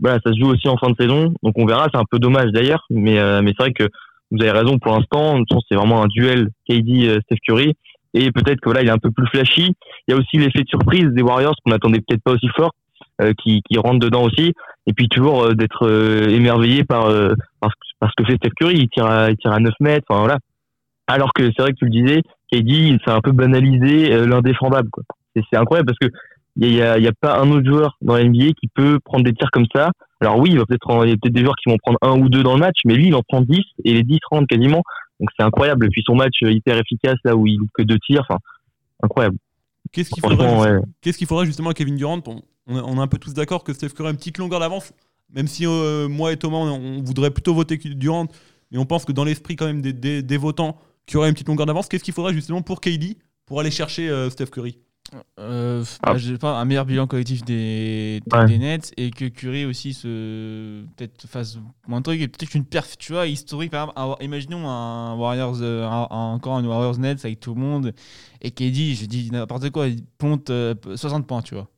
[0.00, 1.32] voilà, ça se joue aussi en fin de saison.
[1.42, 1.88] Donc on verra.
[1.92, 3.88] C'est un peu dommage d'ailleurs, mais mais c'est vrai que
[4.30, 5.38] vous avez raison pour l'instant.
[5.68, 7.74] C'est vraiment un duel KD-Steph euh, Curry.
[8.12, 9.72] Et peut-être que voilà, il est un peu plus flashy.
[10.08, 12.72] Il y a aussi l'effet de surprise des Warriors qu'on n'attendait peut-être pas aussi fort,
[12.72, 12.79] euh,
[13.42, 14.52] qui, qui rentre dedans aussi.
[14.86, 15.88] Et puis toujours euh, d'être
[16.28, 17.08] émerveillé par,
[17.60, 17.70] par,
[18.02, 18.78] ce que fait Steph Curry.
[18.78, 20.06] Il tire à, il tire à 9 mètres.
[20.08, 20.38] Enfin, voilà.
[21.06, 24.88] Alors que c'est vrai que tu le disais, KD, c'est un peu banalisé l'indéfendable.
[25.34, 26.16] C'est incroyable parce que
[26.56, 29.24] il y a, y a, pas un autre joueur dans la NBA qui peut prendre
[29.24, 29.90] des tirs comme ça.
[30.20, 32.28] Alors oui, il va peut-être y a peut-être des joueurs qui vont prendre un ou
[32.28, 34.82] deux dans le match, mais lui, il en prend 10 et les 10 rentrent quasiment.
[35.18, 35.86] Donc c'est incroyable.
[35.86, 38.38] Et puis son match hyper efficace là où il loupe que deux tirs, enfin
[39.02, 39.36] incroyable.
[39.92, 42.20] Qu'est-ce qu'il faudrait, qu'est-ce qu'il faudrait justement à Kevin Durant
[42.70, 44.92] on, on, est un peu tous d'accord que Steph Curry a une petite longueur d'avance,
[45.32, 48.26] même si euh, moi et Thomas on, voudrait plutôt voter Durant,
[48.70, 51.28] mais on pense que dans l'esprit quand même des, des, des votants, qu'il y aurait
[51.28, 51.88] une petite longueur d'avance.
[51.88, 54.78] Qu'est-ce qu'il faudrait justement pour KD pour aller chercher euh, Steph Curry?
[55.40, 56.38] Euh, bah, ah.
[56.38, 61.58] pas un meilleur bilan collectif des, des Nets et que Curry aussi se peut-être fasse
[61.88, 65.56] moins de trucs et peut-être une perf tu vois historique par exemple imaginons un Warriors
[65.62, 67.92] euh, encore un Warriors Nets avec tout le monde
[68.40, 71.68] et KD je dis n'importe quoi il ponte 60 euh, points tu vois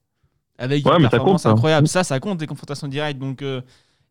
[0.62, 1.52] avec une performance hein.
[1.52, 3.60] incroyable ça ça compte des confrontations directes donc euh,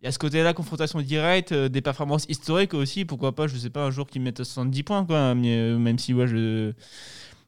[0.02, 3.06] il y a ce côté-là, confrontation directe, des performances historiques aussi.
[3.06, 5.36] Pourquoi pas, je sais pas, un jour qui mette 70 points, quoi.
[5.36, 6.74] même si, ouais, je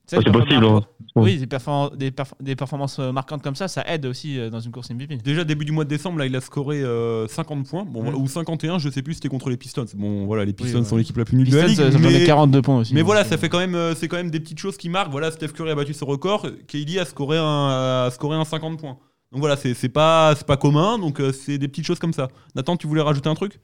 [0.06, 0.66] c'est possible.
[0.66, 0.82] Hein.
[1.16, 4.90] Oui, des, des, performances euh, marquantes comme ça, ça aide aussi euh, dans une course
[4.90, 5.18] MVP.
[5.18, 8.28] Déjà, début du mois de décembre, là, il a scoré 50 euh, points, bon, ou
[8.28, 9.86] 51, je sais plus, c'était contre les Pistons.
[9.96, 11.80] Bon, voilà, les Pistons sont l'équipe la plus nulle de la ligue.
[12.00, 12.24] mais...
[12.24, 12.94] 42 points aussi.
[12.94, 15.12] Mais voilà, ça fait quand même, c'est quand même des petites choses qui marquent.
[15.12, 18.80] Voilà, Steph Curry a battu ce record, Kylie a scoré un, a scoré un 50
[18.80, 18.98] points.
[19.34, 22.14] Donc voilà, c'est c'est pas, c'est pas commun, donc euh, c'est des petites choses comme
[22.14, 22.28] ça.
[22.54, 23.60] Nathan, tu voulais rajouter un truc?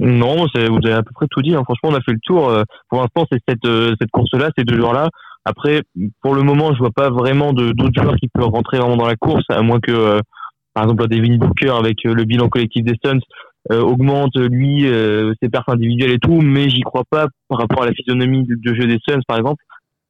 [0.00, 1.54] Non, vous avez à peu près tout dit.
[1.54, 1.62] hein.
[1.62, 2.48] Franchement, on a fait le tour.
[2.48, 5.08] Euh, Pour l'instant, c'est cette, euh, cette course-là, ces deux joueurs-là.
[5.44, 5.82] Après,
[6.22, 9.16] pour le moment, je vois pas vraiment d'autres joueurs qui peuvent rentrer vraiment dans la
[9.16, 10.20] course, à moins que, euh,
[10.72, 13.20] par exemple, un Devin Booker avec euh, le bilan collectif des Suns
[13.70, 17.84] euh, augmente lui euh, ses pertes individuelles et tout, mais j'y crois pas par rapport
[17.84, 19.62] à la physionomie de, jeu des Suns, par exemple.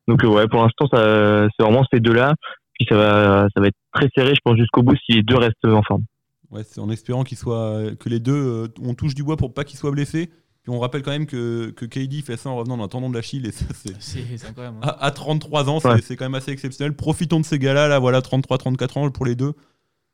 [0.08, 2.34] Donc euh, ouais, pour l'instant, ça, c'est vraiment ces deux-là.
[2.74, 5.36] Puis ça va, ça va être très serré, je pense, jusqu'au bout si les deux
[5.36, 6.04] restent en forme.
[6.50, 9.64] Ouais, c'est en espérant qu'ils soient, que les deux, on touche du bois pour pas
[9.64, 10.30] qu'ils soient blessés.
[10.62, 13.14] Puis on rappelle quand même que, que KD fait ça en revenant d'un tendon de
[13.14, 14.76] l'Achille et ça, c'est C'est c'est incroyable.
[14.82, 14.86] hein.
[15.00, 16.00] à, à 33 ans, c'est Ouais.
[16.02, 16.94] c'est quand même assez exceptionnel.
[16.94, 19.54] Profitons de ces gars-là, là, voilà, 33-34 ans pour les deux.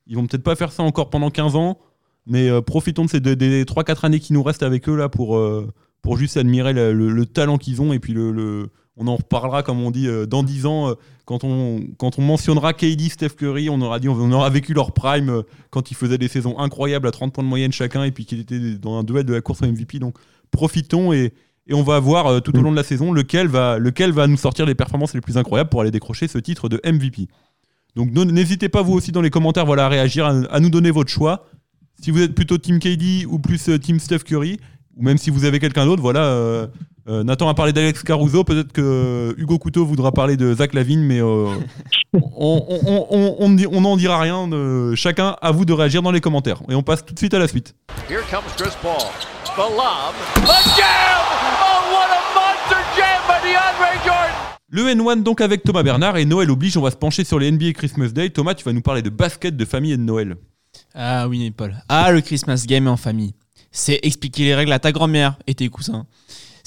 [0.06, 1.78] Ils vont peut-être pas faire ça encore pendant 15 ans,
[2.26, 5.10] mais euh, profitons de ces deux- des 3-4 années qui nous restent avec eux là
[5.10, 5.68] pour, euh,
[6.00, 9.16] pour juste admirer le, le- le talent qu'ils ont et puis le, le- on en
[9.16, 13.10] reparlera comme on dit euh, dans 10 ans euh, quand on quand on mentionnera KD,
[13.10, 16.26] Steph Curry, on aura dit on aura vécu leur prime euh, quand ils faisaient des
[16.26, 19.24] saisons incroyables à 30 points de moyenne chacun et puis qu'ils étaient dans un duel
[19.24, 19.98] de la course MVP.
[20.00, 20.16] Donc
[20.50, 21.32] profitons et
[21.68, 24.26] et on va voir euh, tout au long de la saison lequel va, lequel va
[24.26, 27.28] nous sortir les performances les plus incroyables pour aller décrocher ce titre de MVP.
[27.94, 30.90] Donc n'hésitez pas vous aussi dans les commentaires voilà, à réagir, à, à nous donner
[30.90, 31.46] votre choix.
[32.00, 34.58] Si vous êtes plutôt Team KD ou plus euh, Team Steph Curry,
[34.98, 36.20] ou même si vous avez quelqu'un d'autre, voilà.
[36.24, 36.66] euh,
[37.08, 41.00] euh, Nathan a parlé d'Alex Caruso, peut-être que Hugo Couteau voudra parler de Zach Lavine,
[41.02, 41.46] mais euh,
[42.12, 42.20] on,
[42.68, 44.48] on, on, on- on ne dit- on n'en dira rien.
[44.94, 46.60] chacun à vous de réagir dans les commentaires.
[46.68, 47.74] Et on passe tout de suite à la suite.
[48.10, 48.98] Here comes Chris Paul.
[49.56, 50.14] The lob.
[50.36, 51.24] A jam!
[51.62, 54.34] Oh, what a monster jam by DeAndre Jordan!
[54.70, 54.82] Le
[55.16, 57.72] N1 donc avec Thomas Bernard et Noël oblige, on va se pencher sur les NBA
[57.72, 58.28] Christmas Day.
[58.30, 60.36] Thomas, tu vas nous parler de basket, de famille et de Noël.
[60.94, 61.74] Ah oui, Paul.
[61.88, 63.34] Ah, le Christmas game en famille.
[63.70, 66.06] C'est expliquer les règles à ta grand-mère et tes cousins.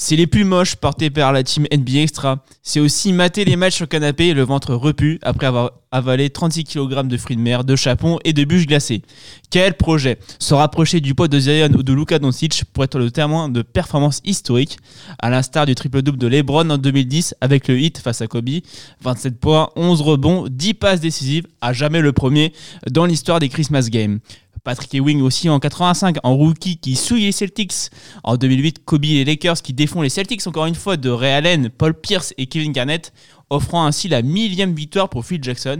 [0.03, 2.43] C'est les plus moches portés par la team NBA Extra.
[2.63, 6.63] C'est aussi mater les matchs sur canapé et le ventre repu après avoir avalé 36
[6.63, 9.03] kg de fruits de mer, de chapon et de bûches glacées.
[9.51, 10.17] Quel projet?
[10.39, 13.61] Se rapprocher du poids de Zion ou de Luka Doncic pour être le témoin de
[13.61, 14.79] performances historiques,
[15.19, 18.49] à l'instar du triple-double de LeBron en 2010 avec le hit face à Kobe.
[19.01, 22.53] 27 points, 11 rebonds, 10 passes décisives, à jamais le premier
[22.89, 24.19] dans l'histoire des Christmas Games.
[24.63, 27.89] Patrick Ewing aussi en 85 en rookie qui souille les Celtics.
[28.23, 31.31] En 2008, Kobe et les Lakers qui défont les Celtics encore une fois de Ray
[31.31, 33.13] Allen, Paul Pierce et Kevin Garnett,
[33.49, 35.79] offrant ainsi la millième victoire pour Phil Jackson.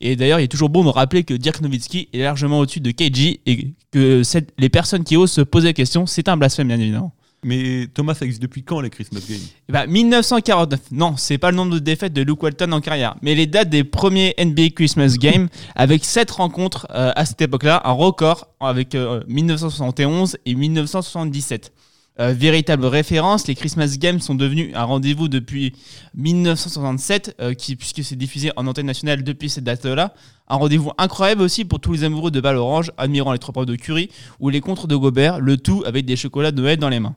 [0.00, 2.90] Et d'ailleurs, il est toujours bon de rappeler que Dirk Nowitzki est largement au-dessus de
[2.90, 4.22] KG et que
[4.58, 7.12] les personnes qui osent se poser la question, c'est un blasphème bien évidemment.
[7.44, 9.40] Mais Thomas, ça existe depuis quand les Christmas Games?
[9.68, 10.80] Eh ben, 1949.
[10.92, 13.68] Non, c'est pas le nombre de défaites de Luke Walton en carrière, mais les dates
[13.68, 18.94] des premiers NBA Christmas Games avec 7 rencontres euh, à cette époque-là, un record avec
[18.94, 21.72] euh, 1971 et 1977.
[22.20, 25.72] Euh, véritable référence, les Christmas Games sont devenus un rendez-vous depuis
[26.14, 30.12] 1967, euh, qui, puisque c'est diffusé en antenne nationale depuis cette date-là.
[30.46, 33.64] Un rendez-vous incroyable aussi pour tous les amoureux de balles orange, admirant les trois points
[33.64, 36.90] de Curie ou les contres de Gobert, le tout avec des chocolats de Noël dans
[36.90, 37.14] les mains.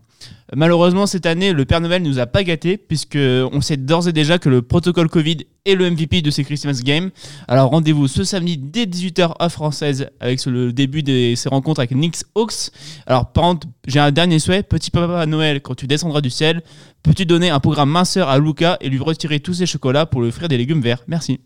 [0.55, 4.13] Malheureusement, cette année, le Père Noël nous a pas gâtés, puisque on sait d'ores et
[4.13, 7.09] déjà que le protocole Covid est le MVP de ces Christmas Games.
[7.47, 11.91] Alors rendez-vous ce samedi dès 18h à française avec le début de ces rencontres avec
[11.91, 12.71] Knicks Hawks.
[13.07, 16.61] Alors par contre, j'ai un dernier souhait, petit papa Noël, quand tu descendras du ciel,
[17.01, 20.29] peux-tu donner un programme minceur à Luca et lui retirer tous ses chocolats pour lui
[20.29, 21.03] offrir des légumes verts?
[21.07, 21.39] Merci.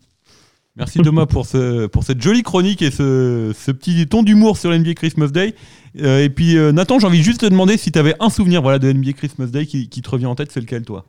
[0.76, 1.46] Merci Thomas pour,
[1.92, 5.54] pour cette jolie chronique et ce, petit ton d'humour sur l'NBA Christmas Day.
[6.00, 8.30] Euh, et puis euh, Nathan, j'ai envie juste de te demander si tu avais un
[8.30, 11.04] souvenir voilà, de NBA Christmas Day qui, te revient en tête, c'est lequel toi?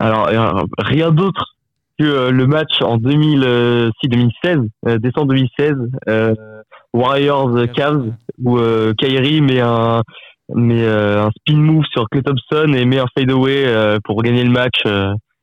[0.00, 1.56] Alors, euh, rien d'autre
[2.00, 5.74] que le match en 2000, euh, si, 2016, euh, décembre 2016,
[6.08, 6.34] euh,
[6.94, 8.58] Warriors euh, Cavs, où
[8.98, 10.02] Kyrie met un,
[10.48, 14.82] spin move sur Clay Thompson et met un fadeaway pour gagner le match,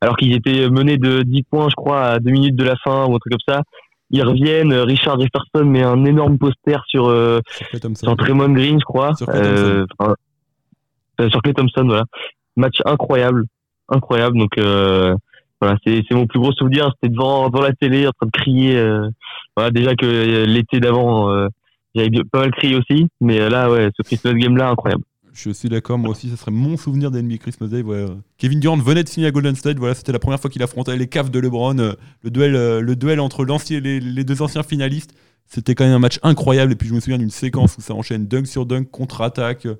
[0.01, 3.05] alors qu'ils étaient menés de 10 points, je crois, à 2 minutes de la fin
[3.05, 3.61] ou un truc comme ça.
[4.09, 8.15] Ils reviennent, euh, Richard Jefferson met un énorme poster sur, euh, Sur Thompson.
[8.15, 9.13] Draymond Green, je crois.
[9.15, 10.15] Sur Klay Euh, enfin,
[11.19, 12.03] euh, sur Clay Thompson, voilà.
[12.55, 13.43] Match incroyable,
[13.89, 14.37] incroyable.
[14.37, 15.13] Donc euh,
[15.59, 16.91] voilà, c'est mon plus gros souvenir.
[16.95, 18.77] C'était devant devant la télé, en train de crier.
[18.77, 19.09] euh,
[19.57, 21.47] voilà, déjà que euh, l'été d'avant, euh,
[21.93, 25.03] j'avais pas mal crié aussi, mais euh, là, ouais, ce Christmas game là, incroyable.
[25.39, 27.83] Je suis d'accord, moi aussi, ça serait mon souvenir de NBA Christmas Day.
[27.83, 28.05] ouais.
[28.39, 30.97] Kevin Durant venait de signer à Golden State, voilà, c'était la première fois qu'il affrontait
[30.97, 31.77] les Cavs de LeBron.
[31.77, 35.13] euh, le, duel, euh, le duel entre l'ancien- les, les deux anciens finalistes,
[35.45, 36.71] c'était quand même un match incroyable.
[36.71, 39.67] Et puis je me souviens d'une séquence où ça enchaîne dunk sur dunk, contre-attaque.
[39.67, 39.75] euh,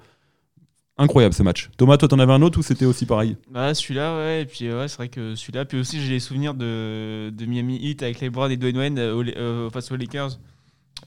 [0.99, 1.69] Incroyable ce match.
[1.77, 3.35] Thomas, toi, t'en avais un autre ou c'était aussi pareil?
[3.51, 6.55] Bah celui-là, ouais, et puis ouais, c'est vrai que celui-là, puis aussi j'ai les souvenirs
[6.55, 10.39] de, de Miami Heat avec les Browns et Dwayne Wayne euh, au- face aux Lakers,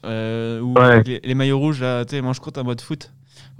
[0.05, 0.81] euh, où Ouais.
[0.81, 3.11] avec les, les maillots rouges, là, tu sais, manche courte en mode foot,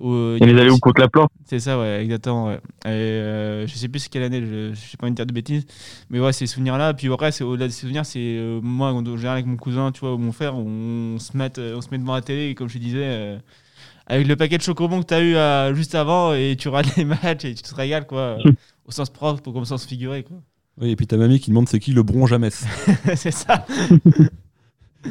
[0.01, 1.29] Au- Et les allées où contre la plante.
[1.45, 2.47] C'est ça, ouais, exactement.
[2.47, 2.59] Ouais.
[2.85, 5.33] Et, euh, je sais plus c'est quelle année, je, je sais pas une dire de
[5.33, 5.65] bêtises,
[6.09, 6.93] mais ouais, ces souvenirs-là.
[6.95, 10.13] Puis après, au-delà des souvenirs, c'est euh, moi, en général, avec mon cousin, tu vois,
[10.15, 12.67] ou mon frère, on se met, euh, on se met devant la télé, et comme
[12.69, 13.37] je disais, euh,
[14.07, 16.95] avec le paquet de chocobons que tu as eu euh, juste avant, et tu regardes
[16.97, 18.51] les matchs et tu te régales, quoi, euh,
[18.87, 20.37] au sens propre ou comme au sens figuré, quoi.
[20.79, 22.49] Oui, et puis ta mamie qui demande c'est qui le bron jamais.
[23.15, 23.65] c'est ça.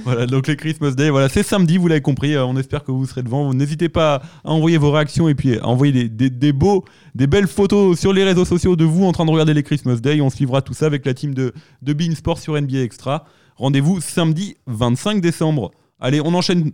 [0.04, 2.34] Voilà, donc les Christmas Day, voilà, c'est samedi, vous l'avez compris.
[2.34, 3.52] euh, on espère que vous serez devant.
[3.52, 7.48] N'hésitez pas à envoyer vos réactions et puis à envoyer des, des- beaux, des belles
[7.48, 10.20] photos sur les réseaux sociaux de vous en train de regarder les Christmas Day.
[10.20, 13.24] On suivra tout ça avec la team de, de Bein Sport sur NBA Extra.
[13.56, 15.70] Rendez-vous samedi 25 décembre.
[15.98, 16.70] Allez, on enchaîne.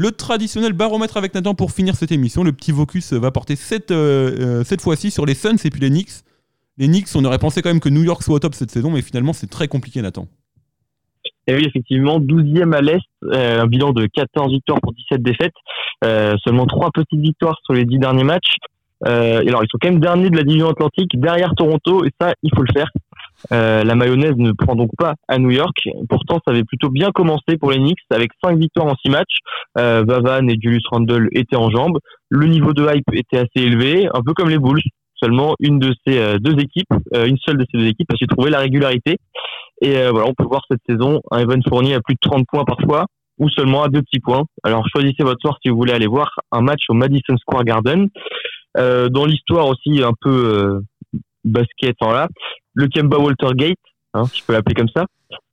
[0.00, 2.44] Le traditionnel baromètre avec Nathan pour finir cette émission.
[2.44, 5.80] Le petit Vocus va porter cette, euh, euh, cette fois-ci sur les Suns et puis
[5.80, 6.22] les Knicks.
[6.76, 8.92] Les Knicks, on aurait pensé quand même que New York soit au top cette saison,
[8.92, 10.28] mais finalement c'est très compliqué Nathan.
[11.48, 15.54] Et oui, effectivement, 12e à l'Est, euh, un bilan de 14 victoires pour 17 défaites,
[16.04, 18.54] euh, seulement 3 petites victoires sur les 10 derniers matchs.
[19.04, 22.34] Euh, alors, ils sont quand même derniers de la division Atlantique, derrière Toronto, et ça,
[22.44, 22.88] il faut le faire.
[23.52, 25.76] Euh, la mayonnaise ne prend donc pas à New York.
[26.08, 29.38] Pourtant, ça avait plutôt bien commencé pour les Knicks, avec 5 victoires en 6 matchs.
[29.78, 31.98] Euh, Vavan et Julius Randle étaient en jambes.
[32.30, 34.82] Le niveau de hype était assez élevé, un peu comme les Bulls.
[35.20, 38.16] Seulement une de ces euh, deux équipes, euh, une seule de ces deux équipes a
[38.16, 39.18] su trouver la régularité.
[39.80, 42.64] Et voilà, on peut voir cette saison un Evan Fournier à plus de 30 points
[42.64, 43.06] parfois
[43.38, 44.42] ou seulement à deux petits points.
[44.64, 48.08] Alors choisissez votre soir si vous voulez aller voir un match au Madison Square Garden.
[48.74, 50.82] Dans l'histoire aussi un peu
[51.44, 52.28] basket en là,
[52.74, 53.78] le Kemba Walter Gate,
[54.14, 55.06] hein, je peux l'appeler comme ça.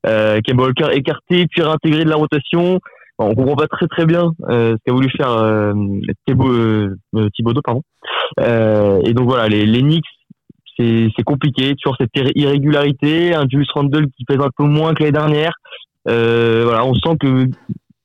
[0.07, 2.79] Euh, Kemba Walker écarté puis réintégré de la rotation.
[3.17, 5.73] On comprend pas très très bien euh, ce qu'a voulu faire euh,
[6.27, 7.81] Thibaut, euh, euh, Thibaudot, pardon.
[8.41, 10.03] Euh, et donc voilà, les, les Knicks
[10.77, 14.93] c'est c'est compliqué, toujours cette irré- irrégularité, un Julius Randle qui pèse un peu moins
[14.93, 15.53] que l'année dernière.
[16.09, 17.45] Euh, voilà, on sent que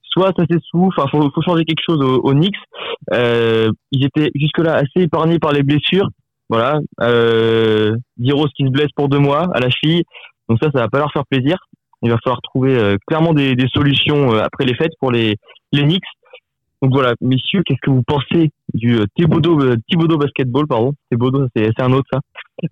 [0.05, 2.55] soit ça s'essouffle, enfin faut, faut changer quelque chose aux, aux Knicks.
[3.11, 6.09] Ils étaient jusque-là assez épargnés par les blessures.
[6.51, 10.03] Voilà, euh, Diros qui se blesse pour deux mois à la cheville,
[10.49, 11.57] donc ça, ça va pas leur faire plaisir.
[12.03, 15.37] Il va falloir trouver euh, clairement des, des solutions euh, après les fêtes pour les
[15.73, 16.03] les Knicks.
[16.83, 20.93] Donc voilà, messieurs, qu'est-ce que vous pensez du euh, Thibodeau, euh, Thibodeau basketball, pardon?
[21.11, 22.21] Thibodeau, c'est un autre ça.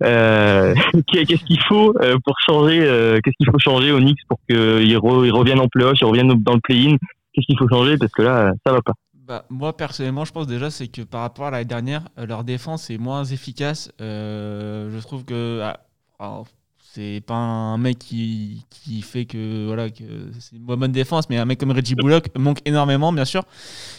[0.03, 0.73] Euh,
[1.07, 2.79] qu'est-ce qu'il faut euh, pour changer
[3.23, 6.33] Qu'est-ce qu'il faut changer aux Knicks pour qu'ils re- ils reviennent en playoff, ils reviennent
[6.33, 6.97] dans le play-in?
[7.33, 7.97] Qu'est-ce qu'il faut changer?
[7.97, 8.93] Parce que là, ça va pas.
[9.29, 12.43] Bah, moi personnellement, je pense déjà c'est que par rapport à l'année dernière, euh, leur
[12.43, 13.91] défense est moins efficace.
[14.01, 15.61] Euh, je trouve que
[16.19, 16.41] ah,
[16.95, 20.03] c'est pas un mec qui, qui fait que voilà que
[20.39, 23.43] c'est une bonne défense, mais un mec comme Reggie Bullock manque énormément bien sûr.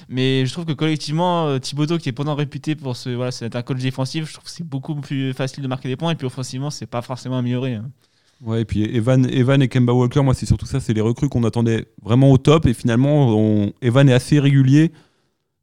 [0.09, 3.55] Mais je trouve que collectivement, euh, Thibodeau qui est pendant réputé pour ce voilà, c'est
[3.55, 6.17] un coach défensif, je trouve que c'est beaucoup plus facile de marquer des points et
[6.17, 7.75] puis offensivement, c'est pas forcément amélioré.
[7.75, 7.89] hein.
[8.43, 11.29] Ouais, et puis Evan, Evan et Kemba Walker, moi c'est surtout ça, c'est les recrues
[11.29, 14.91] qu'on attendait vraiment au top et finalement on- Evan est assez régulier.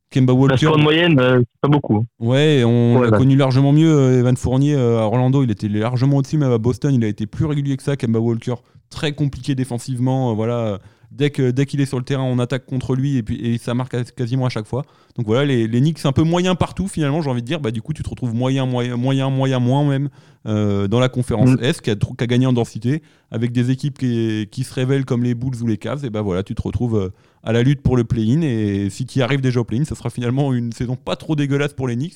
[0.10, 2.06] Kemba La Walker, de moyenne, euh, c'est pas beaucoup.
[2.20, 3.18] ouais, on Ouais, l'a bah.
[3.18, 3.92] connu largement mieux.
[3.92, 7.08] euh, Evan Fournier euh, à Orlando, il était largement au-dessus, même à Boston, il a
[7.08, 7.98] été plus régulier que ça.
[7.98, 8.56] Kemba Walker,
[8.90, 10.34] très compliqué défensivement.
[10.34, 10.80] voilà,
[11.18, 13.96] dès qu'il est sur le terrain, on attaque contre lui et puis et ça marque
[14.14, 14.84] quasiment à chaque fois.
[15.16, 17.22] Donc voilà, les, les Knicks un peu moyen partout finalement.
[17.22, 19.84] J'ai envie de dire, bah du coup tu te retrouves moyen, moyen, moyen, moyen, moins
[19.84, 20.10] même
[20.46, 21.64] euh, dans la conférence Mm.
[21.64, 23.02] Est qui a, tr- qui a gagné en densité
[23.32, 26.06] avec des équipes qui, qui se révèlent comme les Bulls ou les Cavs.
[26.06, 27.10] Et bah voilà, tu te retrouves euh,
[27.44, 29.96] à la lutte pour le play-in et si tu y arrives déjà au play-in, ça
[29.96, 32.16] sera finalement une saison pas trop dégueulasse pour les Knicks,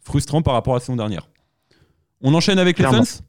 [0.00, 1.28] frustrant par rapport à la saison dernière.
[2.22, 2.84] On enchaîne avec les.
[3.04, 3.22] Suns?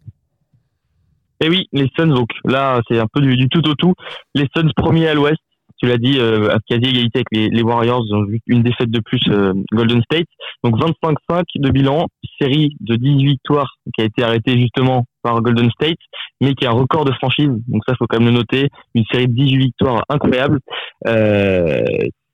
[1.41, 3.93] Et oui, les Suns, donc là, c'est un peu du, du tout au tout.
[4.35, 5.39] Les Suns premiers à l'Ouest,
[5.81, 8.91] tu l'as dit, euh, à quasi égalité avec les, les Warriors, ont eu une défaite
[8.91, 10.27] de plus euh, Golden State.
[10.63, 12.07] Donc 25-5 de bilan,
[12.39, 15.97] série de 18 victoires qui a été arrêtée justement par Golden State,
[16.41, 17.49] mais qui est un record de franchise.
[17.67, 18.67] Donc ça, faut quand même le noter.
[18.93, 20.59] Une série de 18 victoires incroyable.
[21.07, 21.83] Euh,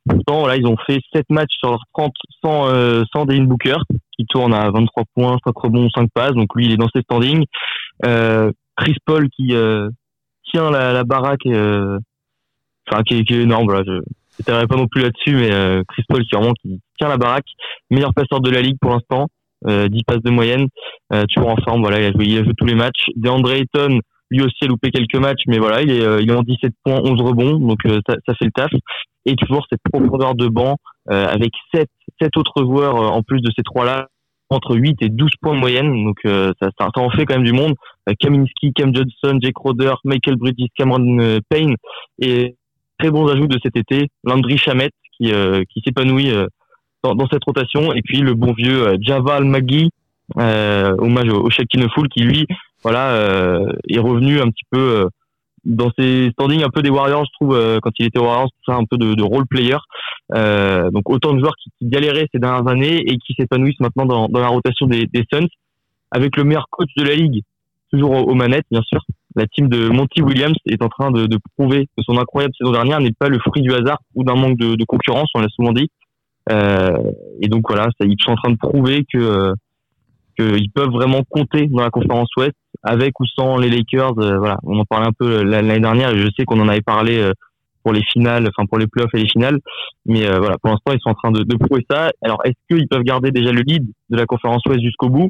[0.09, 2.13] pourtant, voilà, ils ont fait 7 matchs sur leurs 30
[2.43, 3.77] sans, euh, sans Devin Booker,
[4.17, 6.33] qui tourne à 23 points, 5 rebonds, 5 passes.
[6.33, 7.45] Donc lui, il est dans ses standings.
[8.05, 9.89] Euh, Chris Paul qui euh,
[10.51, 11.99] tient la, la baraque, euh,
[12.89, 13.65] enfin qui, qui est énorme.
[13.65, 14.01] Voilà, je
[14.39, 17.47] n'étalerai pas non plus là-dessus, mais euh, Chris Paul qui vraiment qui tient la baraque,
[17.89, 19.27] meilleur passeur de la ligue pour l'instant,
[19.67, 20.67] euh, 10 passes de moyenne,
[21.13, 21.81] euh, toujours en forme.
[21.81, 23.05] Voilà, il a joué, il a joué tous les matchs.
[23.15, 23.99] DeAndre Ayton,
[24.31, 26.73] lui aussi a loupé quelques matchs, mais voilà, il est, euh, il est en 17
[26.83, 28.71] points, 11 rebonds, donc euh, ça, ça fait le taf.
[29.25, 30.77] Et toujours cette profondeur de banc
[31.09, 31.89] euh, avec sept,
[32.21, 34.07] sept autres joueurs euh, en plus de ces trois-là
[34.49, 36.05] entre 8 et 12 points de moyenne.
[36.05, 37.75] Donc euh, ça, ça, en fait quand même du monde.
[38.09, 41.75] Euh, Kaminski, Cam Johnson, Jake Roder, Michael Bridges, Cameron euh, Payne
[42.19, 42.55] et
[42.99, 44.09] très bons ajouts de cet été.
[44.23, 46.47] Landry Chamet qui, euh, qui s'épanouit euh,
[47.03, 49.89] dans, dans cette rotation et puis le bon vieux euh, Javal Magui
[50.35, 52.47] hommage au, au Shaquille Fool qui lui,
[52.81, 53.15] voilà,
[53.87, 55.07] est revenu un petit peu
[55.65, 58.71] dans ses standings un peu des Warriors, je trouve, euh, quand il était Warriors, tout
[58.71, 59.77] ça, un peu de, de role player.
[60.33, 64.05] Euh, donc autant de joueurs qui, qui galéraient ces dernières années et qui s'épanouissent maintenant
[64.05, 65.47] dans, dans la rotation des, des Suns,
[66.11, 67.43] avec le meilleur coach de la ligue,
[67.91, 69.01] toujours aux, aux manettes, bien sûr.
[69.35, 72.71] La team de Monty Williams est en train de, de prouver que son incroyable saison
[72.71, 75.49] dernière n'est pas le fruit du hasard ou d'un manque de, de concurrence, on l'a
[75.49, 75.89] souvent dit.
[76.51, 76.97] Euh,
[77.41, 79.53] et donc voilà, ça, ils sont en train de prouver que euh,
[80.37, 84.19] qu'ils peuvent vraiment compter dans la conférence Ouest avec ou sans les Lakers.
[84.19, 86.81] euh, voilà, on en parlait un peu l'année dernière et je sais qu'on en avait
[86.81, 87.33] parlé euh,
[87.85, 89.59] pour les finales, enfin pour les playoffs et les finales.
[90.05, 92.11] Mais euh, voilà, pour l'instant, ils sont en train de, prouver ça.
[92.23, 95.29] Alors, est-ce qu'ils peuvent garder déjà le lead de la conférence Ouest jusqu'au bout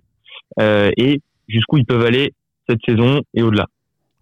[0.60, 2.34] euh, et jusqu'où ils peuvent aller
[2.68, 3.65] cette saison et au-delà?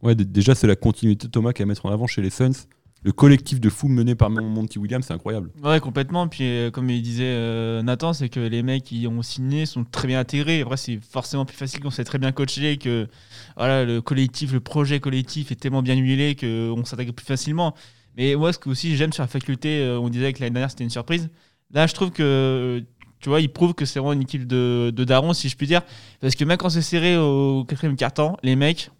[0.02, 2.68] Ouais, déjà, c'est la continuité de Thomas qui à mettre en avant chez les Suns.
[3.06, 5.52] Le collectif de fous mené par Monty Williams, c'est incroyable.
[5.62, 6.30] Ouais, complètement.
[6.30, 9.84] Puis, euh, comme il disait euh, Nathan, c'est que les mecs qui ont signé sont
[9.84, 10.62] très bien intégrés.
[10.62, 13.10] Après, c'est forcément plus facile qu'on s'est très bien coaché, que
[13.58, 17.76] voilà, le collectif, le projet collectif est tellement bien huilé qu'on s'intègre plus facilement.
[18.16, 20.72] Mais moi, ce que aussi j'aime sur la faculté, euh, on disait que l'année dernière
[20.72, 21.30] c'était une surprise.
[21.72, 22.84] Là, je trouve que
[23.24, 25.66] tu vois, ils prouvent que c'est vraiment une équipe de, de darons, si je puis
[25.66, 25.82] dire.
[26.22, 28.92] Parce que même quand c'est serré au quatrième quart-temps, les mecs,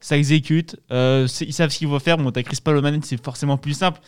[0.00, 0.76] ça exécute.
[0.92, 2.18] euh, ils savent ce qu'ils vont faire.
[2.18, 4.00] Bon, t'as Chris manette, c'est forcément plus simple.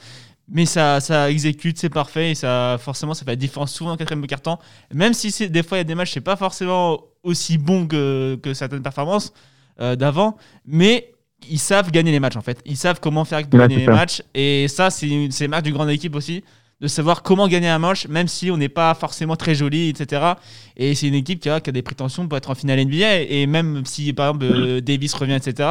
[0.49, 2.33] Mais ça, ça exécute, c'est parfait.
[2.33, 4.59] Et ça, forcément, ça fait la différence souvent au quatrième quart-temps.
[4.93, 8.39] Même si des fois, il y a des matchs, c'est pas forcément aussi bon que,
[8.43, 9.33] que certaines performances
[9.81, 10.37] euh, d'avant.
[10.67, 11.13] Mais
[11.49, 12.61] ils savent gagner les matchs, en fait.
[12.67, 14.23] Ils savent comment faire Ouais, gagner les matchs.
[14.35, 16.43] Et ça, c'est, une- c'est le marque d'une grande équipe aussi.
[16.83, 20.33] De savoir comment gagner un match, même si on n'est pas forcément très joli, etc.
[20.77, 23.21] Et c'est une équipe qui a, qui a des prétentions pour être en finale NBA.
[23.29, 25.69] Et même si, par exemple, euh, Davis revient, etc.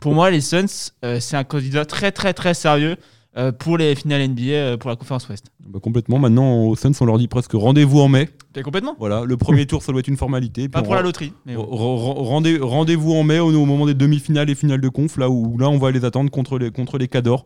[0.00, 2.96] Pour moi, les Suns, euh, c'est un candidat très, très, très sérieux
[3.36, 5.46] euh, pour les finales NBA, euh, pour la conférence Ouest.
[5.64, 6.18] Bah, complètement.
[6.18, 8.28] Maintenant, aux Suns, on leur dit presque rendez-vous en mai.
[8.64, 8.96] Complètement?
[8.98, 10.68] Voilà, le premier tour, ça doit être une formalité.
[10.68, 11.32] Pas pour la loterie.
[11.46, 11.62] Mais bon.
[11.62, 15.16] Re- re- rendez- Rendez-vous en mai au, au moment des demi-finales et finales de conf,
[15.16, 17.44] là où là on va les attendre contre les, contre les Cadors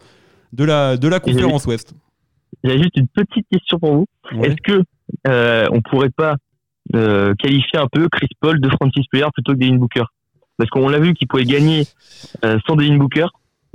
[0.54, 1.92] de la, de la conférence Ouest.
[2.64, 4.06] A juste une petite question pour vous.
[4.32, 4.48] Ouais.
[4.48, 4.82] Est-ce que
[5.26, 6.36] euh, on pourrait pas
[6.94, 10.04] euh, qualifier un peu Chris Paul de Francis Player plutôt que Devin Booker?
[10.56, 11.86] Parce qu'on l'a vu qu'il pouvait gagner
[12.44, 13.26] euh, sans Devin Booker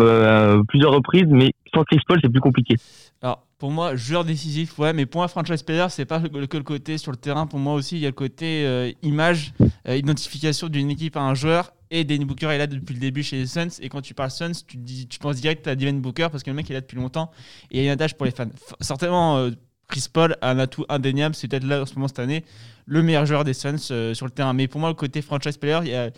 [0.01, 2.77] euh, plusieurs reprises, mais sans Chris Paul c'est plus compliqué.
[3.21, 6.63] Alors, pour moi, joueur décisif, ouais, mais pour un franchise player, c'est pas que le
[6.63, 7.45] côté sur le terrain.
[7.45, 9.53] Pour moi aussi, il y a le côté image,
[9.85, 11.73] identification d'une équipe à un joueur.
[11.91, 13.79] Et Devin Booker est là depuis le début chez les Suns.
[13.81, 16.49] Et quand tu parles Suns, tu, dis, tu penses direct à Devin Booker parce que
[16.49, 17.31] le mec est là depuis longtemps.
[17.71, 18.49] Et il y a un adage pour les fans.
[18.79, 19.51] Certainement, euh,
[19.87, 21.33] Chris Paul a un atout indéniable.
[21.33, 22.45] C'est peut-être là en ce moment cette année
[22.85, 24.53] le meilleur joueur des Suns euh, sur le terrain.
[24.53, 26.11] Mais pour moi, le côté franchise player, il y y a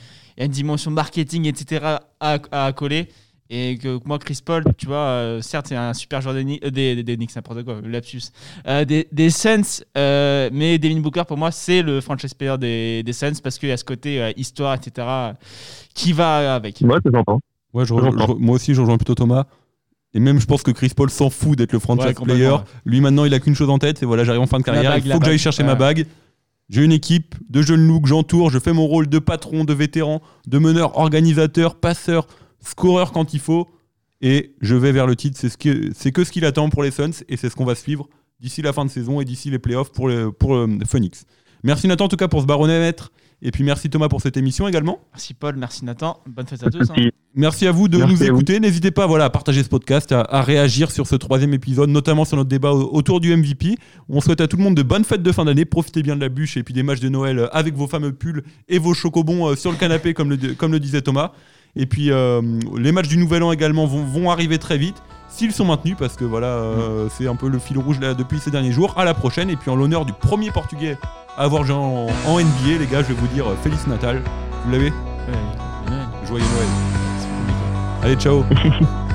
[0.46, 1.98] une dimension marketing, etc.
[2.20, 3.08] à, à coller.
[3.54, 6.64] Et que moi, Chris Paul, tu vois, euh, certes, c'est un super joueur des, Knicks-
[6.66, 8.22] euh, des, des, des Knicks, n'importe quoi, lapsus.
[8.66, 13.04] Euh, des, des Suns, euh, mais Devin Booker, pour moi, c'est le franchise player des,
[13.04, 15.06] des Suns parce qu'il y a ce côté euh, histoire, etc.,
[15.94, 16.80] qui va avec.
[16.80, 17.42] Moi, ça s'entend.
[17.74, 19.44] Ouais, je moi aussi, je rejoins plutôt Thomas.
[20.14, 22.48] Et même, je pense que Chris Paul s'en fout d'être le franchise Ouais, player.
[22.50, 22.58] ouais.
[22.86, 24.92] Lui, maintenant, il a qu'une chose en tête c'est voilà, j'arrive en fin de carrière,
[24.92, 25.68] bague, il faut que j'aille chercher Ouais.
[25.70, 26.06] ma bague.
[26.70, 29.74] J'ai une équipe de jeunes loups que j'entoure, je fais mon rôle de patron, de
[29.74, 32.28] vétéran, de meneur, organisateur, passeur,
[32.62, 33.68] scoreur quand il faut.
[34.22, 35.38] Et je vais vers le titre.
[35.40, 37.66] C'est ce que, c'est que ce qu'il attend pour les Suns et c'est ce qu'on
[37.66, 38.08] va suivre
[38.40, 41.26] d'ici la fin de saison et d'ici les playoffs pour, le, pour euh, Phoenix.
[41.64, 43.12] Merci Nathan en tout cas pour ce baromètre.
[43.44, 45.00] Et puis merci Thomas pour cette émission également.
[45.14, 46.20] Merci Paul, merci Nathan.
[46.28, 46.88] Bonne fête à tous.
[46.92, 47.10] hein.
[47.34, 47.66] Merci.
[47.66, 48.60] À vous de Merci nous écouter.
[48.60, 52.24] N'hésitez pas voilà, à partager ce podcast, à, à réagir sur ce troisième épisode, notamment
[52.26, 53.78] sur notre débat au- autour du MVP.
[54.10, 55.66] On souhaite à tout le monde de bonnes fêtes de fin d'année.
[55.66, 58.12] Profitez bien de la bûche et puis des matchs de Noël euh, avec vos fameux
[58.14, 61.32] pulls et vos chocobons euh, sur le canapé, comme le, comme le disait Thomas.
[61.76, 62.42] Et puis euh,
[62.78, 65.02] les matchs du Nouvel An également vont, vont arriver très vite.
[65.30, 68.40] S'ils sont maintenus, parce que voilà, euh, c'est un peu le fil rouge là, depuis
[68.40, 68.94] ces derniers jours.
[68.98, 69.50] À la prochaine.
[69.50, 70.98] Et puis en l'honneur du premier Portugais
[71.38, 74.22] à avoir joué en, en NBA, les gars, je vais vous dire euh, Feliz Natal.
[74.66, 74.90] Vous l'avez?
[74.90, 75.96] Ouais.
[76.28, 76.68] Joyeux Noël.
[78.04, 78.44] Allez, ciao